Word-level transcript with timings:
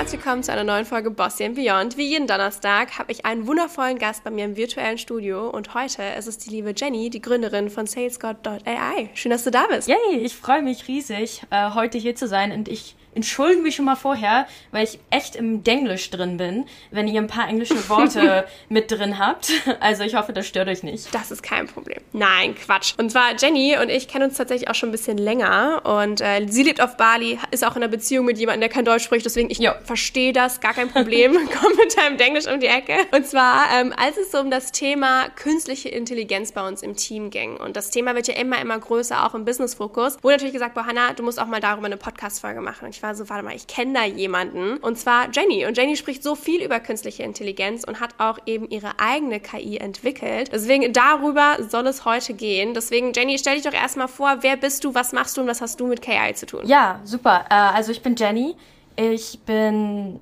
Herzlich 0.00 0.24
willkommen 0.24 0.42
zu 0.42 0.50
einer 0.50 0.64
neuen 0.64 0.86
Folge 0.86 1.10
Bossy 1.10 1.44
and 1.44 1.56
Beyond. 1.56 1.98
Wie 1.98 2.08
jeden 2.08 2.26
Donnerstag 2.26 2.98
habe 2.98 3.12
ich 3.12 3.26
einen 3.26 3.46
wundervollen 3.46 3.98
Gast 3.98 4.24
bei 4.24 4.30
mir 4.30 4.46
im 4.46 4.56
virtuellen 4.56 4.96
Studio 4.96 5.50
und 5.50 5.74
heute 5.74 6.02
ist 6.18 6.26
es 6.26 6.38
die 6.38 6.48
liebe 6.48 6.72
Jenny, 6.74 7.10
die 7.10 7.20
Gründerin 7.20 7.68
von 7.68 7.86
SalesGod.ai. 7.86 9.10
Schön, 9.12 9.30
dass 9.30 9.44
du 9.44 9.50
da 9.50 9.66
bist. 9.66 9.88
Yay, 9.88 10.16
ich 10.22 10.34
freue 10.34 10.62
mich 10.62 10.88
riesig, 10.88 11.42
äh, 11.50 11.72
heute 11.74 11.98
hier 11.98 12.16
zu 12.16 12.26
sein 12.26 12.50
und 12.50 12.66
ich 12.68 12.96
entschuldige 13.14 13.62
mich 13.62 13.76
schon 13.76 13.84
mal 13.84 13.96
vorher, 13.96 14.46
weil 14.70 14.84
ich 14.84 14.98
echt 15.10 15.36
im 15.36 15.64
Denglisch 15.64 16.10
drin 16.10 16.36
bin, 16.36 16.66
wenn 16.90 17.08
ihr 17.08 17.20
ein 17.20 17.26
paar 17.26 17.48
englische 17.48 17.88
Worte 17.88 18.46
mit 18.68 18.90
drin 18.90 19.18
habt. 19.18 19.52
Also 19.80 20.04
ich 20.04 20.14
hoffe, 20.14 20.32
das 20.32 20.46
stört 20.46 20.68
euch 20.68 20.82
nicht. 20.82 21.12
Das 21.14 21.30
ist 21.30 21.42
kein 21.42 21.66
Problem. 21.66 21.98
Nein, 22.12 22.54
Quatsch. 22.54 22.94
Und 22.98 23.10
zwar 23.10 23.34
Jenny 23.36 23.76
und 23.80 23.88
ich 23.88 24.08
kennen 24.08 24.24
uns 24.24 24.36
tatsächlich 24.36 24.68
auch 24.68 24.74
schon 24.74 24.90
ein 24.90 24.92
bisschen 24.92 25.18
länger 25.18 25.82
und 25.84 26.20
äh, 26.20 26.46
sie 26.48 26.62
lebt 26.62 26.80
auf 26.80 26.96
Bali, 26.96 27.38
ist 27.50 27.64
auch 27.64 27.76
in 27.76 27.82
einer 27.82 27.90
Beziehung 27.90 28.26
mit 28.26 28.38
jemandem, 28.38 28.60
der 28.60 28.68
kein 28.68 28.84
Deutsch 28.84 29.04
spricht, 29.04 29.24
deswegen 29.24 29.50
ich 29.50 29.60
verstehe 29.84 30.32
das, 30.32 30.60
gar 30.60 30.74
kein 30.74 30.88
Problem. 30.92 31.32
Komm 31.60 31.72
mit 31.76 31.96
deinem 31.96 32.16
Denglisch 32.16 32.46
um 32.46 32.60
die 32.60 32.66
Ecke. 32.66 32.94
Und 33.12 33.26
zwar, 33.26 33.66
ähm, 33.74 33.92
als 33.96 34.16
es 34.16 34.30
so 34.30 34.38
um 34.38 34.50
das 34.50 34.72
Thema 34.72 35.28
künstliche 35.30 35.88
Intelligenz 35.88 36.52
bei 36.52 36.66
uns 36.66 36.82
im 36.82 36.96
Team 36.96 37.30
ging 37.30 37.56
und 37.56 37.76
das 37.76 37.90
Thema 37.90 38.14
wird 38.14 38.28
ja 38.28 38.34
immer, 38.34 38.60
immer 38.60 38.78
größer, 38.78 39.26
auch 39.26 39.34
im 39.34 39.44
Business-Fokus, 39.44 40.22
wurde 40.22 40.34
natürlich 40.34 40.52
gesagt, 40.52 40.74
boah, 40.74 40.86
Hannah, 40.86 41.12
du 41.12 41.22
musst 41.22 41.40
auch 41.40 41.46
mal 41.46 41.60
darüber 41.60 41.86
eine 41.86 41.96
Podcast-Folge 41.96 42.60
machen. 42.60 42.86
Und 42.86 42.94
ich 42.94 42.99
war 43.02 43.14
so, 43.14 43.28
warte 43.28 43.44
mal, 43.44 43.54
ich 43.54 43.66
kenne 43.66 43.94
da 43.94 44.04
jemanden. 44.04 44.76
Und 44.78 44.98
zwar 44.98 45.28
Jenny. 45.32 45.66
Und 45.66 45.76
Jenny 45.76 45.96
spricht 45.96 46.22
so 46.22 46.34
viel 46.34 46.62
über 46.62 46.80
künstliche 46.80 47.22
Intelligenz 47.22 47.84
und 47.84 48.00
hat 48.00 48.14
auch 48.18 48.38
eben 48.46 48.68
ihre 48.68 48.98
eigene 48.98 49.40
KI 49.40 49.78
entwickelt. 49.78 50.50
Deswegen 50.52 50.92
darüber 50.92 51.56
soll 51.68 51.86
es 51.86 52.04
heute 52.04 52.34
gehen. 52.34 52.74
Deswegen, 52.74 53.12
Jenny, 53.12 53.38
stell 53.38 53.54
dich 53.54 53.64
doch 53.64 53.72
erstmal 53.72 54.08
vor, 54.08 54.38
wer 54.40 54.56
bist 54.56 54.84
du, 54.84 54.94
was 54.94 55.12
machst 55.12 55.36
du 55.36 55.42
und 55.42 55.46
was 55.46 55.60
hast 55.60 55.80
du 55.80 55.86
mit 55.86 56.02
KI 56.02 56.34
zu 56.34 56.46
tun? 56.46 56.62
Ja, 56.64 57.00
super. 57.04 57.44
Äh, 57.50 57.54
also 57.54 57.92
ich 57.92 58.02
bin 58.02 58.16
Jenny. 58.16 58.56
Ich 58.96 59.40
bin 59.46 60.20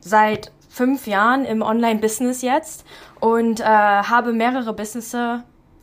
seit 0.00 0.52
fünf 0.68 1.06
Jahren 1.06 1.44
im 1.44 1.62
Online-Business 1.62 2.42
jetzt 2.42 2.84
und 3.20 3.60
äh, 3.60 3.64
habe 3.64 4.32
mehrere 4.32 4.72
Businesses, 4.74 5.40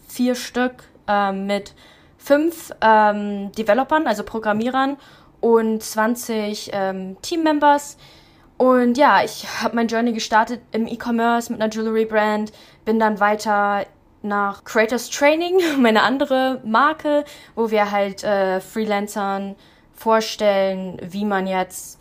vier 0.08 0.36
Stück 0.36 0.84
äh, 1.08 1.32
mit 1.32 1.74
fünf 2.18 2.72
ähm, 2.80 3.52
Developern, 3.52 4.08
also 4.08 4.24
Programmierern 4.24 4.98
und 5.44 5.84
20 5.84 6.70
ähm, 6.72 7.18
Teammembers. 7.22 7.98
Und 8.56 8.98
ja, 8.98 9.24
ich 9.26 9.46
habe 9.62 9.76
mein 9.76 9.90
Journey 9.90 10.14
gestartet 10.14 10.62
im 10.72 10.88
E-Commerce 10.88 11.52
mit 11.52 11.62
einer 11.62 11.72
Jewelry-Brand, 11.72 12.54
bin 12.86 12.98
dann 12.98 13.20
weiter 13.20 13.86
nach 14.22 14.64
Creators 14.64 15.10
Training, 15.10 15.60
meine 15.82 16.04
andere 16.04 16.62
Marke, 16.64 17.26
wo 17.56 17.72
wir 17.72 17.92
halt 17.92 18.24
äh, 18.24 18.62
Freelancern 18.62 19.56
vorstellen, 19.94 20.98
wie 21.04 21.26
man 21.26 21.46
jetzt 21.46 22.00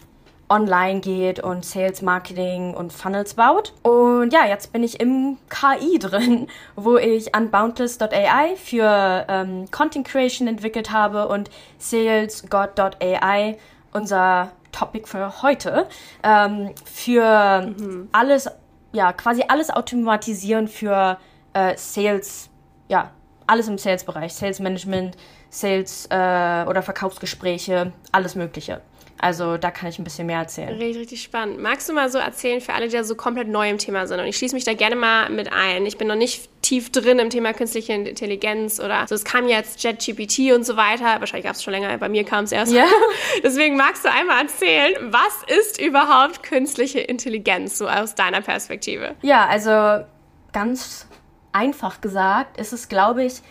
online 0.52 1.00
geht 1.00 1.40
und 1.40 1.64
Sales 1.64 2.02
Marketing 2.02 2.74
und 2.74 2.92
Funnels 2.92 3.34
baut. 3.34 3.72
Und 3.82 4.32
ja, 4.32 4.46
jetzt 4.46 4.72
bin 4.72 4.82
ich 4.82 5.00
im 5.00 5.38
KI 5.48 5.98
drin, 6.00 6.46
wo 6.76 6.98
ich 6.98 7.34
Unboundless.ai 7.34 8.56
für 8.56 9.24
ähm, 9.28 9.70
Content 9.70 10.06
Creation 10.06 10.46
entwickelt 10.46 10.92
habe 10.92 11.28
und 11.28 11.50
SalesGod.ai, 11.78 13.58
unser 13.92 14.52
Topic 14.72 15.08
für 15.08 15.42
heute, 15.42 15.86
ähm, 16.22 16.74
für 16.84 17.62
mhm. 17.62 18.08
alles, 18.12 18.50
ja, 18.92 19.12
quasi 19.12 19.44
alles 19.48 19.70
automatisieren 19.70 20.68
für 20.68 21.18
äh, 21.54 21.76
Sales, 21.76 22.50
ja, 22.88 23.10
alles 23.46 23.68
im 23.68 23.78
Sales-Bereich, 23.78 24.34
Sales 24.34 24.60
Management, 24.60 25.16
Sales 25.50 26.06
äh, 26.10 26.64
oder 26.66 26.82
Verkaufsgespräche, 26.82 27.92
alles 28.12 28.34
Mögliche. 28.34 28.80
Also 29.18 29.56
da 29.56 29.70
kann 29.70 29.88
ich 29.88 29.98
ein 29.98 30.04
bisschen 30.04 30.26
mehr 30.26 30.38
erzählen. 30.38 30.70
Richtig, 30.70 30.96
richtig 30.96 31.22
spannend. 31.22 31.60
Magst 31.60 31.88
du 31.88 31.92
mal 31.92 32.10
so 32.10 32.18
erzählen 32.18 32.60
für 32.60 32.72
alle, 32.72 32.88
die 32.88 32.96
da 32.96 33.04
so 33.04 33.14
komplett 33.14 33.48
neu 33.48 33.70
im 33.70 33.78
Thema 33.78 34.06
sind? 34.06 34.18
Und 34.18 34.26
ich 34.26 34.36
schließe 34.36 34.54
mich 34.54 34.64
da 34.64 34.74
gerne 34.74 34.96
mal 34.96 35.30
mit 35.30 35.52
ein. 35.52 35.86
Ich 35.86 35.96
bin 35.96 36.08
noch 36.08 36.16
nicht 36.16 36.48
tief 36.62 36.90
drin 36.90 37.18
im 37.18 37.30
Thema 37.30 37.52
künstliche 37.52 37.92
Intelligenz 37.92 38.80
oder 38.80 39.06
so. 39.06 39.14
Es 39.14 39.24
kam 39.24 39.46
jetzt 39.46 39.82
JetGPT 39.82 40.52
und 40.52 40.64
so 40.64 40.76
weiter. 40.76 41.20
Wahrscheinlich 41.20 41.44
gab 41.44 41.54
es 41.54 41.62
schon 41.62 41.72
länger. 41.72 41.96
Bei 41.98 42.08
mir 42.08 42.24
kam 42.24 42.44
es 42.44 42.52
erst. 42.52 42.72
Ja. 42.72 42.86
Deswegen 43.44 43.76
magst 43.76 44.04
du 44.04 44.10
einmal 44.10 44.42
erzählen, 44.42 44.94
was 45.10 45.58
ist 45.58 45.80
überhaupt 45.80 46.42
künstliche 46.42 47.00
Intelligenz 47.00 47.78
so 47.78 47.88
aus 47.88 48.14
deiner 48.14 48.40
Perspektive? 48.40 49.14
Ja, 49.22 49.46
also 49.46 50.04
ganz 50.52 51.06
einfach 51.52 52.00
gesagt 52.00 52.58
ist 52.58 52.72
es, 52.72 52.88
glaube 52.88 53.24
ich, 53.24 53.42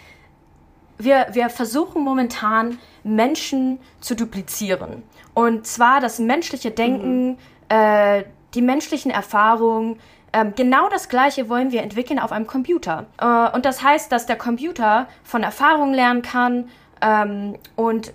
wir, 0.98 1.28
wir 1.32 1.50
versuchen 1.50 2.04
momentan 2.04 2.80
Menschen 3.04 3.80
zu 4.00 4.16
duplizieren. 4.16 5.04
Und 5.34 5.66
zwar 5.66 6.02
das 6.02 6.20
menschliche 6.20 6.72
Denken, 6.72 7.32
mhm. 7.32 7.38
äh, 7.70 8.24
die 8.54 8.62
menschlichen 8.62 9.12
Erfahrungen. 9.12 10.00
Ähm, 10.34 10.54
genau 10.56 10.90
das 10.90 11.10
Gleiche 11.10 11.50
wollen 11.50 11.72
wir 11.72 11.82
entwickeln 11.82 12.20
auf 12.20 12.32
einem 12.32 12.48
Computer. 12.48 13.06
Äh, 13.20 13.56
und 13.56 13.66
das 13.66 13.84
heißt, 13.84 14.12
dass 14.12 14.26
der 14.26 14.38
Computer 14.38 15.08
von 15.24 15.44
Erfahrungen 15.44 15.94
lernen 15.94 16.22
kann 16.22 16.70
ähm, 17.02 17.58
und 17.76 18.14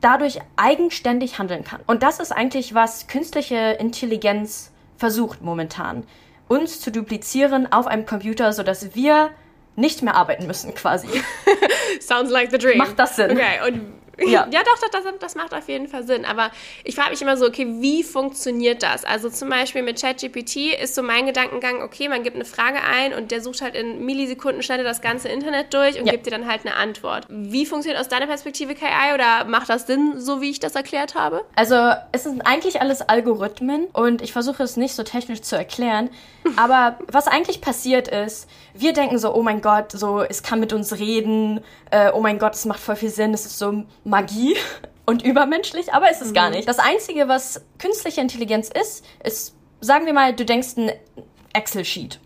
dadurch 0.00 0.40
eigenständig 0.56 1.38
handeln 1.38 1.64
kann. 1.64 1.80
Und 1.86 2.02
das 2.02 2.20
ist 2.20 2.32
eigentlich, 2.32 2.74
was 2.74 3.08
künstliche 3.08 3.76
Intelligenz 3.80 4.72
versucht 4.96 5.42
momentan. 5.42 6.04
Uns 6.48 6.80
zu 6.80 6.90
duplizieren 6.90 7.70
auf 7.72 7.86
einem 7.86 8.06
Computer, 8.06 8.52
sodass 8.52 8.94
wir 8.94 9.30
nicht 9.76 10.02
mehr 10.02 10.14
arbeiten 10.14 10.46
müssen, 10.46 10.74
quasi. 10.74 11.08
Sounds 12.00 12.30
like 12.30 12.50
the 12.50 12.58
dream. 12.58 12.78
Macht 12.78 12.98
das 12.98 13.16
Sinn? 13.16 13.30
Okay, 13.32 13.60
und 13.66 13.92
ja, 14.20 14.48
ja 14.50 14.60
doch, 14.64 14.88
das, 14.90 15.04
das 15.20 15.34
macht 15.34 15.54
auf 15.54 15.68
jeden 15.68 15.88
Fall 15.88 16.04
Sinn. 16.04 16.24
Aber 16.24 16.50
ich 16.84 16.94
frage 16.94 17.10
mich 17.10 17.22
immer 17.22 17.36
so, 17.36 17.46
okay, 17.46 17.66
wie 17.80 18.02
funktioniert 18.02 18.82
das? 18.82 19.04
Also 19.04 19.30
zum 19.30 19.48
Beispiel 19.48 19.82
mit 19.82 20.00
ChatGPT 20.00 20.74
ist 20.80 20.94
so 20.94 21.02
mein 21.02 21.26
Gedankengang, 21.26 21.82
okay, 21.82 22.08
man 22.08 22.22
gibt 22.22 22.36
eine 22.36 22.44
Frage 22.44 22.78
ein 22.82 23.14
und 23.14 23.30
der 23.30 23.40
sucht 23.40 23.62
halt 23.62 23.74
in 23.74 24.04
Millisekunden 24.04 24.62
schnell 24.62 24.82
das 24.84 25.00
ganze 25.00 25.28
Internet 25.28 25.74
durch 25.74 25.98
und 25.98 26.06
ja. 26.06 26.12
gibt 26.12 26.26
dir 26.26 26.30
dann 26.30 26.46
halt 26.46 26.64
eine 26.64 26.76
Antwort. 26.76 27.26
Wie 27.28 27.66
funktioniert 27.66 28.00
aus 28.00 28.08
deiner 28.08 28.26
Perspektive 28.26 28.74
KI 28.74 29.14
oder 29.14 29.44
macht 29.44 29.68
das 29.68 29.86
Sinn, 29.86 30.14
so 30.20 30.40
wie 30.40 30.50
ich 30.50 30.60
das 30.60 30.74
erklärt 30.74 31.14
habe? 31.14 31.44
Also 31.54 31.92
es 32.12 32.24
sind 32.24 32.42
eigentlich 32.42 32.80
alles 32.80 33.02
Algorithmen 33.02 33.86
und 33.92 34.22
ich 34.22 34.32
versuche 34.32 34.62
es 34.62 34.76
nicht 34.76 34.94
so 34.94 35.02
technisch 35.02 35.42
zu 35.42 35.56
erklären. 35.56 36.10
Aber 36.56 36.98
was 37.06 37.26
eigentlich 37.26 37.60
passiert 37.60 38.08
ist, 38.08 38.48
wir 38.80 38.92
denken 38.92 39.18
so, 39.18 39.34
oh 39.34 39.42
mein 39.42 39.60
Gott, 39.60 39.92
so 39.92 40.22
es 40.22 40.42
kann 40.42 40.60
mit 40.60 40.72
uns 40.72 40.98
reden, 40.98 41.60
äh, 41.90 42.10
oh 42.12 42.20
mein 42.20 42.38
Gott, 42.38 42.54
es 42.54 42.64
macht 42.64 42.80
voll 42.80 42.96
viel 42.96 43.10
Sinn, 43.10 43.34
es 43.34 43.46
ist 43.46 43.58
so 43.58 43.84
Magie 44.04 44.56
und 45.06 45.22
übermenschlich, 45.22 45.92
aber 45.92 46.10
ist 46.10 46.22
es 46.22 46.30
mhm. 46.30 46.34
gar 46.34 46.50
nicht. 46.50 46.68
Das 46.68 46.78
Einzige, 46.78 47.28
was 47.28 47.64
künstliche 47.78 48.20
Intelligenz 48.20 48.68
ist, 48.68 49.04
ist, 49.24 49.54
sagen 49.80 50.06
wir 50.06 50.12
mal, 50.12 50.34
du 50.34 50.44
denkst 50.44 50.76
ein 50.76 50.92
Excel-Sheet 51.52 52.20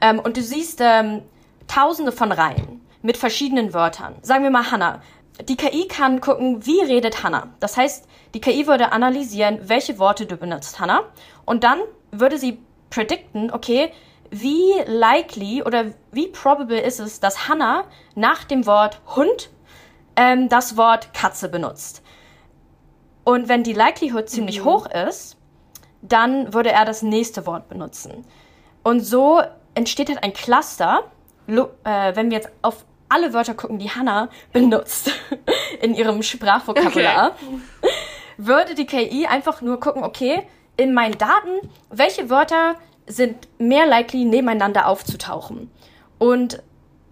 ähm, 0.00 0.18
und 0.18 0.36
du 0.36 0.42
siehst 0.42 0.80
ähm, 0.80 1.22
tausende 1.66 2.12
von 2.12 2.32
Reihen 2.32 2.80
mit 3.02 3.16
verschiedenen 3.16 3.74
Wörtern. 3.74 4.16
Sagen 4.22 4.42
wir 4.42 4.50
mal 4.50 4.70
Hannah. 4.70 5.02
Die 5.48 5.56
KI 5.56 5.88
kann 5.88 6.20
gucken, 6.20 6.66
wie 6.66 6.80
redet 6.80 7.22
Hannah. 7.22 7.48
Das 7.60 7.76
heißt, 7.76 8.06
die 8.34 8.40
KI 8.40 8.66
würde 8.66 8.92
analysieren, 8.92 9.58
welche 9.62 9.98
Worte 9.98 10.26
du 10.26 10.36
benutzt, 10.36 10.80
Hannah. 10.80 11.04
Und 11.46 11.64
dann 11.64 11.80
würde 12.10 12.38
sie 12.38 12.58
predikten, 12.90 13.50
okay, 13.50 13.92
wie 14.30 14.72
likely 14.86 15.62
oder 15.62 15.86
wie 16.12 16.28
probable 16.28 16.80
ist 16.80 17.00
es, 17.00 17.20
dass 17.20 17.48
Hannah 17.48 17.84
nach 18.14 18.44
dem 18.44 18.66
Wort 18.66 19.00
Hund 19.16 19.50
ähm, 20.16 20.48
das 20.48 20.76
Wort 20.76 21.12
Katze 21.14 21.48
benutzt. 21.48 22.02
Und 23.24 23.48
wenn 23.48 23.62
die 23.62 23.72
Likelihood 23.72 24.28
ziemlich 24.28 24.60
mhm. 24.60 24.64
hoch 24.64 24.86
ist, 24.86 25.36
dann 26.02 26.54
würde 26.54 26.70
er 26.70 26.84
das 26.84 27.02
nächste 27.02 27.46
Wort 27.46 27.68
benutzen. 27.68 28.24
Und 28.82 29.00
so 29.00 29.42
entsteht 29.74 30.08
halt 30.08 30.22
ein 30.22 30.32
Cluster, 30.32 31.04
äh, 31.46 32.16
wenn 32.16 32.30
wir 32.30 32.38
jetzt 32.38 32.50
auf 32.62 32.84
alle 33.08 33.32
Wörter 33.34 33.54
gucken, 33.54 33.78
die 33.78 33.90
Hannah 33.90 34.28
benutzt 34.52 35.10
in 35.82 35.94
ihrem 35.94 36.22
Sprachvokabular, 36.22 37.32
okay. 37.32 37.92
würde 38.36 38.74
die 38.74 38.86
KI 38.86 39.26
einfach 39.26 39.60
nur 39.60 39.80
gucken, 39.80 40.04
okay, 40.04 40.46
in 40.76 40.94
meinen 40.94 41.18
Daten, 41.18 41.68
welche 41.90 42.30
Wörter 42.30 42.76
sind 43.10 43.48
mehr 43.58 43.86
likely 43.86 44.24
nebeneinander 44.24 44.86
aufzutauchen. 44.86 45.70
Und 46.18 46.62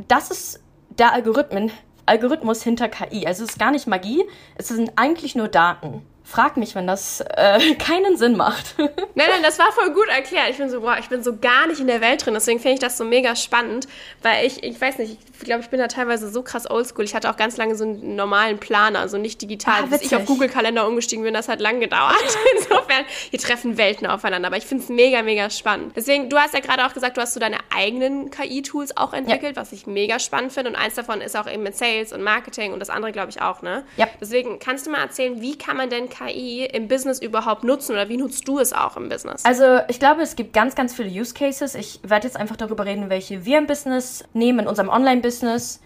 das 0.07 0.31
ist 0.31 0.61
der 0.91 1.13
Algorithmen, 1.13 1.71
Algorithmus 2.07 2.63
hinter 2.63 2.89
KI. 2.89 3.27
Also 3.27 3.45
es 3.45 3.51
ist 3.51 3.59
gar 3.59 3.71
nicht 3.71 3.87
Magie, 3.87 4.25
es 4.57 4.69
sind 4.69 4.93
eigentlich 4.97 5.35
nur 5.35 5.49
Daten 5.49 6.03
frag 6.29 6.59
mich, 6.59 6.75
wenn 6.75 6.87
das 6.87 7.21
äh, 7.21 7.75
keinen 7.79 8.17
Sinn 8.17 8.37
macht. 8.37 8.75
nein, 8.79 8.91
nein, 9.15 9.43
das 9.43 9.59
war 9.59 9.73
voll 9.73 9.93
gut 9.95 10.09
erklärt. 10.09 10.51
Ich 10.51 10.59
bin 10.59 10.69
so, 10.69 10.83
boah, 10.83 10.97
ich 10.99 11.09
bin 11.09 11.23
so 11.23 11.37
gar 11.37 11.67
nicht 11.67 11.81
in 11.81 11.87
der 11.87 12.01
Welt 12.01 12.25
drin. 12.25 12.35
Deswegen 12.35 12.61
finde 12.61 12.75
ich 12.75 12.81
das 12.81 12.99
so 12.99 13.05
mega 13.05 13.35
spannend, 13.35 13.89
weil 14.23 14.47
ich, 14.47 14.63
ich 14.63 14.79
weiß 14.79 14.99
nicht, 14.99 15.19
ich 15.33 15.45
glaube, 15.45 15.63
ich 15.63 15.71
bin 15.71 15.79
da 15.79 15.89
teilweise 15.89 16.29
so 16.31 16.43
krass 16.43 16.71
oldschool. 16.71 17.05
Ich 17.05 17.15
hatte 17.15 17.31
auch 17.31 17.37
ganz 17.37 17.57
lange 17.57 17.77
so 17.77 17.85
einen 17.85 18.15
normalen 18.15 18.59
Planer, 18.59 18.99
also 18.99 19.17
nicht 19.17 19.41
digital. 19.41 19.85
Ah, 19.85 19.87
Bis 19.87 20.03
ich 20.03 20.15
auf 20.15 20.27
Google-Kalender 20.27 20.87
umgestiegen 20.87 21.25
bin, 21.25 21.33
das 21.33 21.49
hat 21.49 21.61
lang 21.61 21.81
gedauert. 21.81 22.17
Insofern, 22.57 23.05
hier 23.31 23.39
treffen 23.39 23.79
Welten 23.79 24.07
aufeinander. 24.07 24.49
Aber 24.49 24.59
ich 24.59 24.67
finde 24.67 24.85
es 24.85 24.91
mega, 24.91 25.23
mega 25.23 25.49
spannend. 25.49 25.95
Deswegen, 25.97 26.29
du 26.29 26.37
hast 26.37 26.53
ja 26.53 26.61
gerade 26.61 26.85
auch 26.85 26.93
gesagt, 26.93 27.17
du 27.17 27.23
hast 27.23 27.33
so 27.33 27.41
deine 27.41 27.59
eigenen 27.75 28.31
KI-Tools 28.31 28.97
auch 28.99 29.15
entwickelt, 29.15 29.57
ja. 29.57 29.63
was 29.63 29.73
ich 29.73 29.87
mega 29.87 30.19
spannend 30.19 30.53
finde. 30.53 30.71
Und 30.71 30.77
eins 30.77 30.95
davon 30.95 31.23
ist 31.23 31.37
auch 31.37 31.51
eben 31.51 31.63
mit 31.63 31.77
Sales 31.77 32.13
und 32.13 32.23
Marketing 32.23 32.75
und 32.75 32.81
das 32.81 32.91
andere, 32.91 33.13
glaube 33.13 33.31
ich, 33.31 33.41
auch, 33.41 33.63
ne? 33.63 33.85
Ja. 33.97 34.07
Deswegen, 34.21 34.59
kannst 34.59 34.87
du 34.87 34.91
mal 34.91 35.01
erzählen, 35.01 35.41
wie 35.41 35.57
kann 35.57 35.77
man 35.77 35.89
denn 35.89 36.11
KI 36.19 36.65
im 36.65 36.89
Business 36.89 37.21
überhaupt 37.21 37.65
nutzen 37.65 37.93
oder 37.93 38.09
wie 38.09 38.17
nutzt 38.17 38.49
du 38.49 38.59
es 38.59 38.73
auch 38.73 38.97
im 38.97 39.09
Business? 39.09 39.45
Also 39.45 39.81
ich 39.89 39.99
glaube, 39.99 40.23
es 40.23 40.37
gibt 40.37 40.53
ganz, 40.53 40.75
ganz 40.75 40.95
viele 40.95 41.09
Use 41.09 41.35
Cases. 41.35 41.75
Ich 41.75 42.01
werde 42.03 42.27
jetzt 42.27 42.37
einfach 42.37 42.57
darüber 42.57 42.85
reden, 42.85 43.09
welche 43.11 43.45
wir 43.45 43.59
im 43.59 43.67
Business 43.67 44.25
nehmen, 44.33 44.61
in 44.61 44.67
unserem 44.67 44.89
Online-Business. 44.89 45.81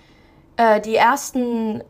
Äh, 0.57 0.81
die 0.81 0.97
ersten 0.97 1.83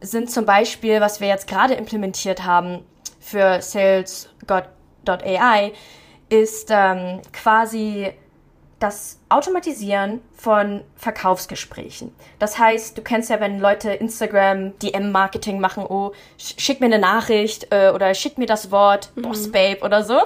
sind 0.00 0.30
zum 0.30 0.46
Beispiel, 0.46 1.00
was 1.00 1.20
wir 1.20 1.28
jetzt 1.28 1.48
gerade 1.48 1.74
implementiert 1.74 2.44
haben 2.44 2.84
für 3.20 3.60
Sales.ai, 3.60 4.12
ist 6.28 6.68
ähm, 6.70 7.20
quasi 7.32 8.12
das 8.78 9.18
Automatisieren 9.30 10.20
von 10.34 10.82
Verkaufsgesprächen. 10.96 12.14
Das 12.38 12.58
heißt, 12.58 12.96
du 12.96 13.02
kennst 13.02 13.30
ja, 13.30 13.40
wenn 13.40 13.58
Leute 13.58 13.92
Instagram 13.92 14.78
DM-Marketing 14.78 15.60
machen, 15.60 15.84
oh, 15.88 16.12
schick 16.36 16.80
mir 16.80 16.86
eine 16.86 16.98
Nachricht 16.98 17.68
äh, 17.70 17.90
oder 17.90 18.12
schick 18.14 18.36
mir 18.36 18.46
das 18.46 18.70
Wort 18.70 19.10
mhm. 19.14 19.22
Boss 19.22 19.50
Babe 19.50 19.80
oder 19.80 20.04
so. 20.04 20.20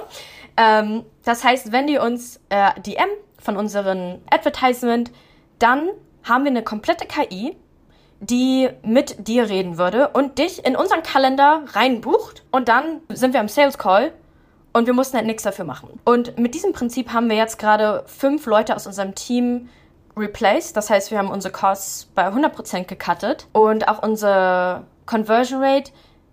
Ähm, 0.57 1.05
das 1.23 1.43
heißt, 1.43 1.71
wenn 1.71 1.87
die 1.87 1.97
uns 1.97 2.41
äh, 2.49 2.71
DM 2.81 3.07
von 3.39 3.55
unserem 3.55 4.19
Advertisement, 4.29 5.11
dann 5.59 5.89
haben 6.23 6.43
wir 6.43 6.51
eine 6.51 6.63
komplette 6.63 7.05
KI, 7.05 7.55
die 8.19 8.69
mit 8.83 9.27
dir 9.27 9.49
reden 9.49 9.77
würde 9.77 10.09
und 10.09 10.37
dich 10.37 10.63
in 10.65 10.75
unseren 10.75 11.03
Kalender 11.03 11.63
reinbucht 11.67 12.43
und 12.51 12.67
dann 12.67 13.01
sind 13.09 13.33
wir 13.33 13.39
am 13.39 13.47
Sales 13.47 13.77
Call 13.77 14.11
und 14.73 14.87
wir 14.87 14.93
mussten 14.93 15.17
halt 15.17 15.25
nichts 15.25 15.43
dafür 15.43 15.65
machen. 15.65 15.99
Und 16.05 16.37
mit 16.37 16.53
diesem 16.55 16.73
Prinzip 16.73 17.11
haben 17.13 17.29
wir 17.29 17.35
jetzt 17.35 17.59
gerade 17.59 18.03
fünf 18.07 18.45
Leute 18.45 18.75
aus 18.75 18.87
unserem 18.87 19.15
Team 19.15 19.69
replaced. 20.15 20.75
Das 20.75 20.89
heißt, 20.89 21.11
wir 21.11 21.17
haben 21.17 21.29
unsere 21.29 21.51
Costs 21.51 22.09
bei 22.15 22.27
100% 22.27 22.85
gecuttet 22.85 23.47
und 23.53 23.87
auch 23.87 24.01
unsere 24.03 24.83
Conversion 25.05 25.63
Rate 25.63 25.91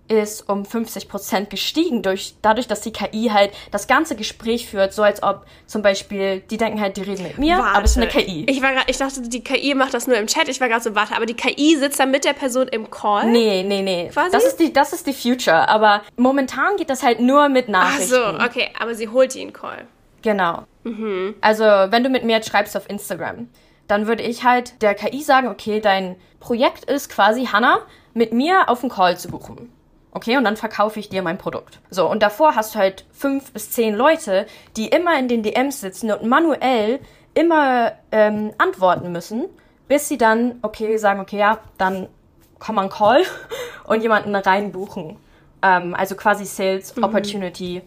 ist 0.09 0.49
um 0.49 0.65
50 0.65 1.09
Prozent 1.09 1.51
gestiegen, 1.51 2.03
durch, 2.03 2.35
dadurch, 2.43 2.67
dass 2.67 2.81
die 2.81 2.93
KI 2.93 3.31
halt 3.33 3.53
das 3.71 3.87
ganze 3.87 4.17
Gespräch 4.17 4.69
führt, 4.69 4.93
so 4.93 5.03
als 5.03 5.23
ob 5.23 5.45
zum 5.67 5.83
Beispiel, 5.83 6.41
die 6.41 6.57
denken 6.57 6.81
halt, 6.81 6.97
die 6.97 7.03
reden 7.03 7.23
mit 7.23 7.39
mir, 7.39 7.59
warte. 7.59 7.77
aber 7.77 7.85
es 7.85 7.93
ist 7.93 7.97
eine 7.99 8.09
KI. 8.09 8.47
Ich, 8.49 8.63
war 8.63 8.73
grad, 8.73 8.85
ich 8.89 8.97
dachte, 8.97 9.21
die 9.23 9.43
KI 9.43 9.75
macht 9.75 9.95
das 9.95 10.07
nur 10.07 10.17
im 10.17 10.27
Chat, 10.27 10.49
ich 10.49 10.61
war 10.61 10.69
gerade 10.69 10.83
so, 10.83 10.95
warte, 10.95 11.15
aber 11.15 11.27
die 11.27 11.35
KI 11.35 11.77
sitzt 11.77 12.01
dann 12.01 12.11
mit 12.11 12.25
der 12.25 12.33
Person 12.33 12.69
im 12.69 12.91
Call? 12.91 13.31
Nee, 13.31 13.63
nee, 13.63 13.83
nee. 13.83 14.11
Quasi? 14.13 14.31
Das 14.33 14.45
ist 14.45 14.57
die, 14.57 14.73
das 14.73 14.93
ist 14.93 15.07
die 15.07 15.13
Future, 15.13 15.69
aber 15.69 16.03
momentan 16.17 16.77
geht 16.77 16.91
das 16.91 17.03
halt 17.03 17.21
nur 17.21 17.49
mit 17.49 17.69
Nachrichten. 17.69 18.15
Ach 18.15 18.41
so, 18.41 18.45
okay, 18.45 18.71
aber 18.79 18.95
sie 18.95 19.09
holt 19.09 19.35
die 19.35 19.43
in 19.43 19.53
Call. 19.53 19.87
Genau. 20.23 20.65
Mhm. 20.85 21.35
Also, 21.41 21.65
wenn 21.65 22.03
du 22.03 22.11
mit 22.11 22.25
mir 22.25 22.37
jetzt 22.37 22.49
schreibst 22.49 22.77
auf 22.77 22.89
Instagram, 22.89 23.49
dann 23.87 24.07
würde 24.07 24.23
ich 24.23 24.45
halt 24.45 24.81
der 24.83 24.95
KI 24.95 25.23
sagen, 25.23 25.49
okay, 25.49 25.81
dein 25.81 26.17
Projekt 26.41 26.85
ist 26.85 27.09
quasi, 27.09 27.47
Hannah, 27.47 27.81
mit 28.15 28.33
mir 28.33 28.69
auf 28.69 28.83
einen 28.83 28.91
Call 28.91 29.17
zu 29.17 29.29
buchen. 29.29 29.73
Okay, 30.13 30.37
und 30.37 30.45
dann 30.45 30.57
verkaufe 30.57 30.99
ich 30.99 31.09
dir 31.09 31.23
mein 31.23 31.39
Produkt. 31.39 31.81
So, 31.91 32.11
und 32.11 32.23
davor 32.23 32.55
hast 32.55 32.75
du 32.75 32.79
halt 32.79 33.05
fünf 33.13 33.53
bis 33.53 33.71
zehn 33.71 33.95
Leute, 33.95 34.47
die 34.77 34.89
immer 34.89 35.19
in 35.19 35.29
den 35.29 35.43
DMs 35.43 35.81
sitzen 35.81 36.11
und 36.11 36.25
manuell 36.25 37.01
immer 37.35 37.93
ähm, 38.11 38.53
antworten 38.59 39.13
müssen, 39.13 39.45
bis 39.87 40.09
sie 40.09 40.19
dann, 40.19 40.59
okay, 40.63 40.97
sagen, 40.97 41.21
okay, 41.21 41.39
ja, 41.39 41.59
dann 41.77 42.09
komm 42.59 42.79
an 42.79 42.89
Call 42.89 43.23
und 43.85 44.03
jemanden 44.03 44.35
reinbuchen. 44.35 45.17
Ähm, 45.63 45.95
also 45.95 46.15
quasi 46.15 46.45
Sales 46.47 46.97
mhm. 46.97 47.05
Opportunity 47.05 47.83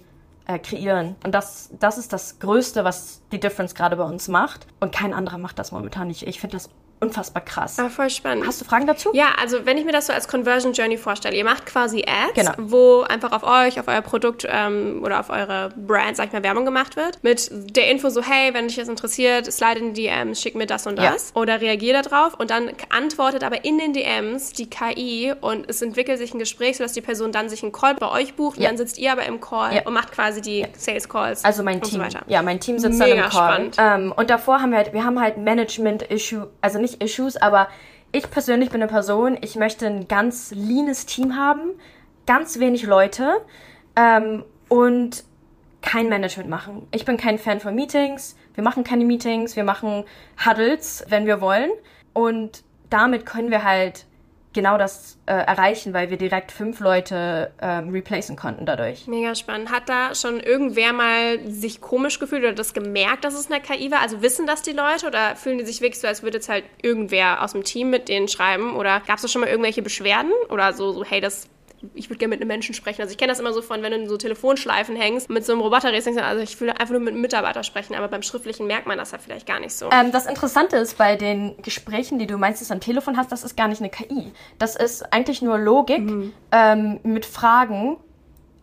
äh, 0.45 0.59
kreieren. 0.59 1.15
Und 1.24 1.33
das, 1.33 1.69
das 1.79 1.97
ist 1.97 2.13
das 2.13 2.39
Größte, 2.39 2.83
was 2.83 3.21
die 3.31 3.39
Difference 3.39 3.75
gerade 3.75 3.95
bei 3.95 4.03
uns 4.03 4.27
macht. 4.27 4.67
Und 4.79 4.91
kein 4.91 5.13
anderer 5.13 5.38
macht 5.38 5.59
das 5.59 5.71
momentan 5.71 6.07
nicht. 6.07 6.27
Ich 6.27 6.39
finde 6.39 6.57
das 6.57 6.69
unfassbar 7.01 7.44
krass. 7.44 7.80
Ah, 7.80 7.89
voll 7.89 8.09
spannend. 8.09 8.45
Hast 8.45 8.62
du 8.62 8.65
Fragen 8.65 8.88
dazu? 8.88 9.09
Ja, 9.13 9.30
also 9.42 9.65
wenn 9.65 9.77
ich 9.77 9.86
mir 9.86 9.92
das 9.92 10.07
so 10.07 10.13
als 10.13 10.27
Conversion 10.27 10.74
Journey 10.74 10.98
vorstelle, 10.98 11.36
ihr 11.36 11.44
macht 11.44 11.65
quasi 11.65 12.06
Ads, 12.07 12.33
genau. 12.36 12.51
wo 12.57 13.01
einfach 13.01 13.31
auf 13.31 13.44
euch, 13.44 13.80
auf 13.80 13.88
euer 13.88 14.01
Produkt 14.01 14.48
ähm, 14.50 15.01
oder 15.03 15.19
auf 15.19 15.30
eure 15.30 15.69
Brand, 15.75 16.15
sag 16.18 16.27
ich 16.27 16.33
mal, 16.33 16.44
Werbung 16.44 16.65
gemacht 16.65 16.95
wird. 16.95 17.24
Mit 17.24 17.50
der 17.75 17.89
Info 17.89 18.09
so, 18.09 18.21
hey, 18.21 18.53
wenn 18.53 18.68
dich 18.68 18.77
das 18.77 18.88
interessiert, 18.88 19.51
slide 19.51 19.80
in 19.80 19.94
die 19.94 20.01
DMs, 20.01 20.42
schick 20.42 20.56
mir 20.56 20.65
das 20.65 20.88
und 20.88 20.98
das. 20.98 21.31
Ja. 21.33 21.42
Oder 21.42 21.62
reagier 21.62 22.01
darauf. 22.01 22.33
Und 22.39 22.51
dann 22.51 22.71
antwortet 22.89 23.44
aber 23.44 23.63
in 23.65 23.77
den 23.77 23.94
DMs 23.94 24.53
die 24.53 24.69
KI 24.69 25.33
und 25.39 25.69
es 25.69 25.81
entwickelt 25.81 26.18
sich 26.18 26.33
ein 26.33 26.39
Gespräch, 26.39 26.77
sodass 26.77 26.94
die 26.94 27.01
Person 27.01 27.31
dann 27.31 27.50
sich 27.50 27.63
einen 27.63 27.71
Call 27.71 27.95
bei 27.95 28.09
euch 28.09 28.36
bucht 28.36 28.57
ja. 28.57 28.63
und 28.63 28.69
dann 28.69 28.77
sitzt 28.77 28.98
ihr 28.98 29.12
aber 29.12 29.25
im 29.25 29.39
Call 29.39 29.75
ja. 29.75 29.81
und 29.86 29.94
macht 29.94 30.12
quasi 30.12 30.42
die 30.42 30.65
Sales 30.77 31.07
Calls. 31.07 31.44
Also 31.44 31.63
mein 31.63 31.81
Team. 31.81 32.01
So 32.09 32.19
ja, 32.27 32.42
mein 32.42 32.59
Team 32.59 32.80
sitzt 32.80 33.00
Mega 33.00 33.15
dann 33.15 33.25
im 33.25 33.30
Call. 33.30 33.53
Spannend. 33.53 33.75
Ähm, 33.80 34.13
und 34.15 34.30
davor 34.30 34.62
haben 34.62 34.71
wir 34.71 34.77
halt, 34.77 34.94
wir 34.94 35.03
haben 35.03 35.19
halt 35.19 35.38
Management-Issue, 35.38 36.48
also 36.62 36.80
nicht 36.80 36.90
nicht 36.91 37.03
Issues, 37.03 37.38
aber 37.38 37.67
ich 38.11 38.29
persönlich 38.29 38.69
bin 38.69 38.81
eine 38.81 38.91
Person, 38.91 39.38
ich 39.41 39.55
möchte 39.55 39.88
ein 39.88 40.07
ganz 40.07 40.51
leanes 40.51 41.05
Team 41.05 41.35
haben, 41.35 41.71
ganz 42.25 42.59
wenig 42.59 42.83
Leute 42.83 43.41
ähm, 43.95 44.43
und 44.67 45.23
kein 45.81 46.09
Management 46.09 46.49
machen. 46.49 46.88
Ich 46.91 47.05
bin 47.05 47.17
kein 47.17 47.39
Fan 47.39 47.59
von 47.59 47.73
Meetings. 47.73 48.35
Wir 48.53 48.63
machen 48.63 48.83
keine 48.83 49.05
Meetings, 49.05 49.55
wir 49.55 49.63
machen 49.63 50.03
Huddles, 50.45 51.05
wenn 51.07 51.25
wir 51.25 51.41
wollen. 51.41 51.71
Und 52.13 52.63
damit 52.89 53.25
können 53.25 53.49
wir 53.49 53.63
halt 53.63 54.05
genau 54.53 54.77
das 54.77 55.18
äh, 55.25 55.33
erreichen, 55.33 55.94
weil 55.94 56.09
wir 56.09 56.18
direkt 56.18 56.51
fünf 56.51 56.80
Leute 56.80 57.51
ähm, 57.62 57.89
replacen 57.89 58.36
konnten 58.36 58.65
dadurch. 58.65 59.07
Mega 59.07 59.36
spannend. 59.36 59.71
Hat 59.71 59.88
da 59.88 60.13
schon 60.15 60.39
irgendwer 60.39 60.94
mal 60.94 61.39
sich 61.50 61.81
komisch 61.81 62.19
gefühlt 62.19 62.44
oder 62.44 62.53
das 62.53 62.74
gemerkt, 62.74 63.24
dass 63.24 63.33
es 63.33 63.50
eine 63.51 63.62
KI 63.62 63.92
war? 63.92 64.01
Also 64.01 64.21
wissen 64.21 64.45
das 64.45 64.62
die 64.62 64.71
Leute 64.71 65.07
oder 65.07 65.36
fühlen 65.36 65.57
die 65.57 65.65
sich 65.65 65.81
wirklich 65.81 66.00
so, 66.00 66.07
als 66.07 66.24
würde 66.24 66.38
jetzt 66.38 66.50
halt 66.50 66.65
irgendwer 66.81 67.44
aus 67.44 67.53
dem 67.53 67.63
Team 67.63 67.89
mit 67.89 68.09
denen 68.09 68.27
schreiben? 68.27 68.75
Oder 68.75 69.01
gab 69.01 69.18
es 69.18 69.21
da 69.21 69.27
schon 69.27 69.42
mal 69.42 69.50
irgendwelche 69.50 69.81
Beschwerden? 69.81 70.31
Oder 70.50 70.74
so, 70.74 70.92
so 70.92 71.03
hey, 71.03 71.21
das 71.21 71.48
ich 71.93 72.09
würde 72.09 72.19
gerne 72.19 72.29
mit 72.29 72.41
einem 72.41 72.47
Menschen 72.47 72.73
sprechen. 72.73 73.01
Also 73.01 73.11
ich 73.11 73.17
kenne 73.17 73.31
das 73.31 73.39
immer 73.39 73.53
so 73.53 73.61
von, 73.61 73.81
wenn 73.81 73.91
du 73.91 73.97
in 73.97 74.09
so 74.09 74.17
Telefonschleifen 74.17 74.95
hängst, 74.95 75.29
mit 75.29 75.45
so 75.45 75.53
einem 75.53 75.61
Roboter 75.61 75.89
redest, 75.89 76.07
also 76.19 76.41
ich 76.41 76.59
will 76.61 76.69
einfach 76.69 76.91
nur 76.91 76.99
mit 76.99 77.13
einem 77.13 77.21
Mitarbeiter 77.21 77.63
sprechen, 77.63 77.95
aber 77.95 78.07
beim 78.07 78.21
Schriftlichen 78.21 78.67
merkt 78.67 78.87
man 78.87 78.97
das 78.97 79.11
ja 79.11 79.17
vielleicht 79.17 79.47
gar 79.47 79.59
nicht 79.59 79.73
so. 79.73 79.89
Ähm, 79.91 80.11
das 80.11 80.25
Interessante 80.25 80.77
ist, 80.77 80.97
bei 80.97 81.15
den 81.15 81.55
Gesprächen, 81.61 82.19
die 82.19 82.27
du 82.27 82.38
meistens 82.38 82.71
am 82.71 82.79
Telefon 82.79 83.17
hast, 83.17 83.31
das 83.31 83.43
ist 83.43 83.55
gar 83.55 83.67
nicht 83.67 83.81
eine 83.81 83.89
KI. 83.89 84.31
Das 84.59 84.75
ist 84.75 85.13
eigentlich 85.13 85.41
nur 85.41 85.57
Logik 85.57 86.01
mhm. 86.01 86.33
ähm, 86.51 87.00
mit 87.03 87.25
Fragen. 87.25 87.97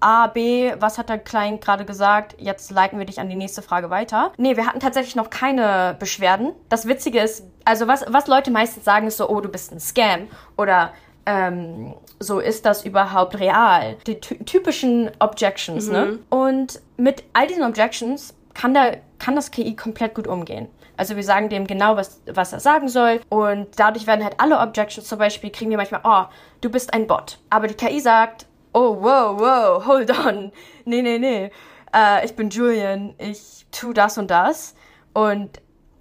A, 0.01 0.29
B, 0.29 0.73
was 0.79 0.97
hat 0.97 1.09
der 1.09 1.19
Client 1.19 1.61
gerade 1.61 1.85
gesagt? 1.85 2.37
Jetzt 2.39 2.71
leiten 2.71 2.99
wir 2.99 3.07
dich 3.07 3.19
an 3.19 3.29
die 3.29 3.35
nächste 3.35 3.63
Frage 3.63 3.91
weiter. 3.91 4.33
Nee, 4.37 4.57
wir 4.57 4.67
hatten 4.67 4.79
tatsächlich 4.79 5.17
noch 5.17 5.29
keine 5.29 5.97
Beschwerden. 5.99 6.53
Das 6.69 6.87
Witzige 6.87 7.21
ist, 7.21 7.45
also 7.65 7.89
was, 7.89 8.05
was 8.09 8.29
Leute 8.29 8.53
meistens 8.53 8.85
sagen, 8.85 9.09
ist 9.09 9.17
so, 9.17 9.29
oh, 9.29 9.41
du 9.41 9.49
bist 9.49 9.73
ein 9.73 9.81
Scam 9.81 10.29
oder 10.57 10.93
ähm, 11.29 11.95
so 12.19 12.41
ist 12.41 12.65
das 12.65 12.87
überhaupt 12.87 13.39
real? 13.39 13.97
Die 14.07 14.19
typischen 14.19 15.11
Objections, 15.19 15.89
ne? 15.89 16.05
mhm. 16.07 16.11
ne? 16.13 16.19
Und 16.31 16.81
mit 16.97 17.23
all 17.35 17.47
diesen 17.47 17.65
Objections 17.65 18.35
kann, 18.55 18.73
der, 18.73 19.03
kann 19.19 19.37
das 19.37 19.51
KI 19.51 19.77
komplett 19.77 20.15
gut 20.15 20.27
umgehen. 20.27 20.69
Also 20.97 21.17
wir 21.17 21.23
sagen 21.23 21.51
dem 21.51 21.67
genau, 21.67 21.97
was, 21.97 22.23
was 22.27 22.55
er 22.55 22.61
sagen 22.61 22.89
soll. 22.89 23.21
Und 23.29 23.69
dadurch 23.77 24.07
werden 24.07 24.25
halt 24.25 24.41
alle 24.41 24.59
Objections 24.59 25.07
zum 25.07 25.19
Beispiel, 25.19 25.51
kriegen 25.51 25.71
wir 25.71 25.77
manchmal, 25.77 26.01
oh, 26.03 26.25
du 26.63 26.71
bist 26.71 26.95
ein 26.95 27.07
Bot. 27.07 27.39
Aber 27.51 27.69
die 27.69 27.75
KI 27.75 28.01
sagt, 28.01 28.47
oh, 28.73 28.97
wow, 28.99 29.39
wow, 29.39 29.87
hold 29.87 30.11
on. 30.27 30.51
Nee, 30.87 31.03
nee, 31.03 31.19
nee. 31.19 31.51
Äh, 31.95 32.25
ich 32.25 32.35
bin 32.35 32.49
Julian, 32.49 33.15
ich 33.19 33.67
tu 33.71 33.93
das 33.93 34.17
und 34.17 34.31
das. 34.31 34.75
Und 35.13 35.61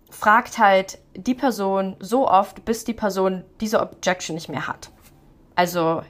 fragt 0.09 0.57
halt 0.57 0.99
die 1.15 1.35
Person 1.35 1.97
so 1.99 2.29
oft, 2.29 2.63
bis 2.63 2.85
die 2.85 2.93
Person 2.93 3.43
diese 3.59 3.81
Objection 3.81 4.33
nicht 4.35 4.47
mehr 4.47 4.67
hat. 4.67 4.89
Also 5.57 6.03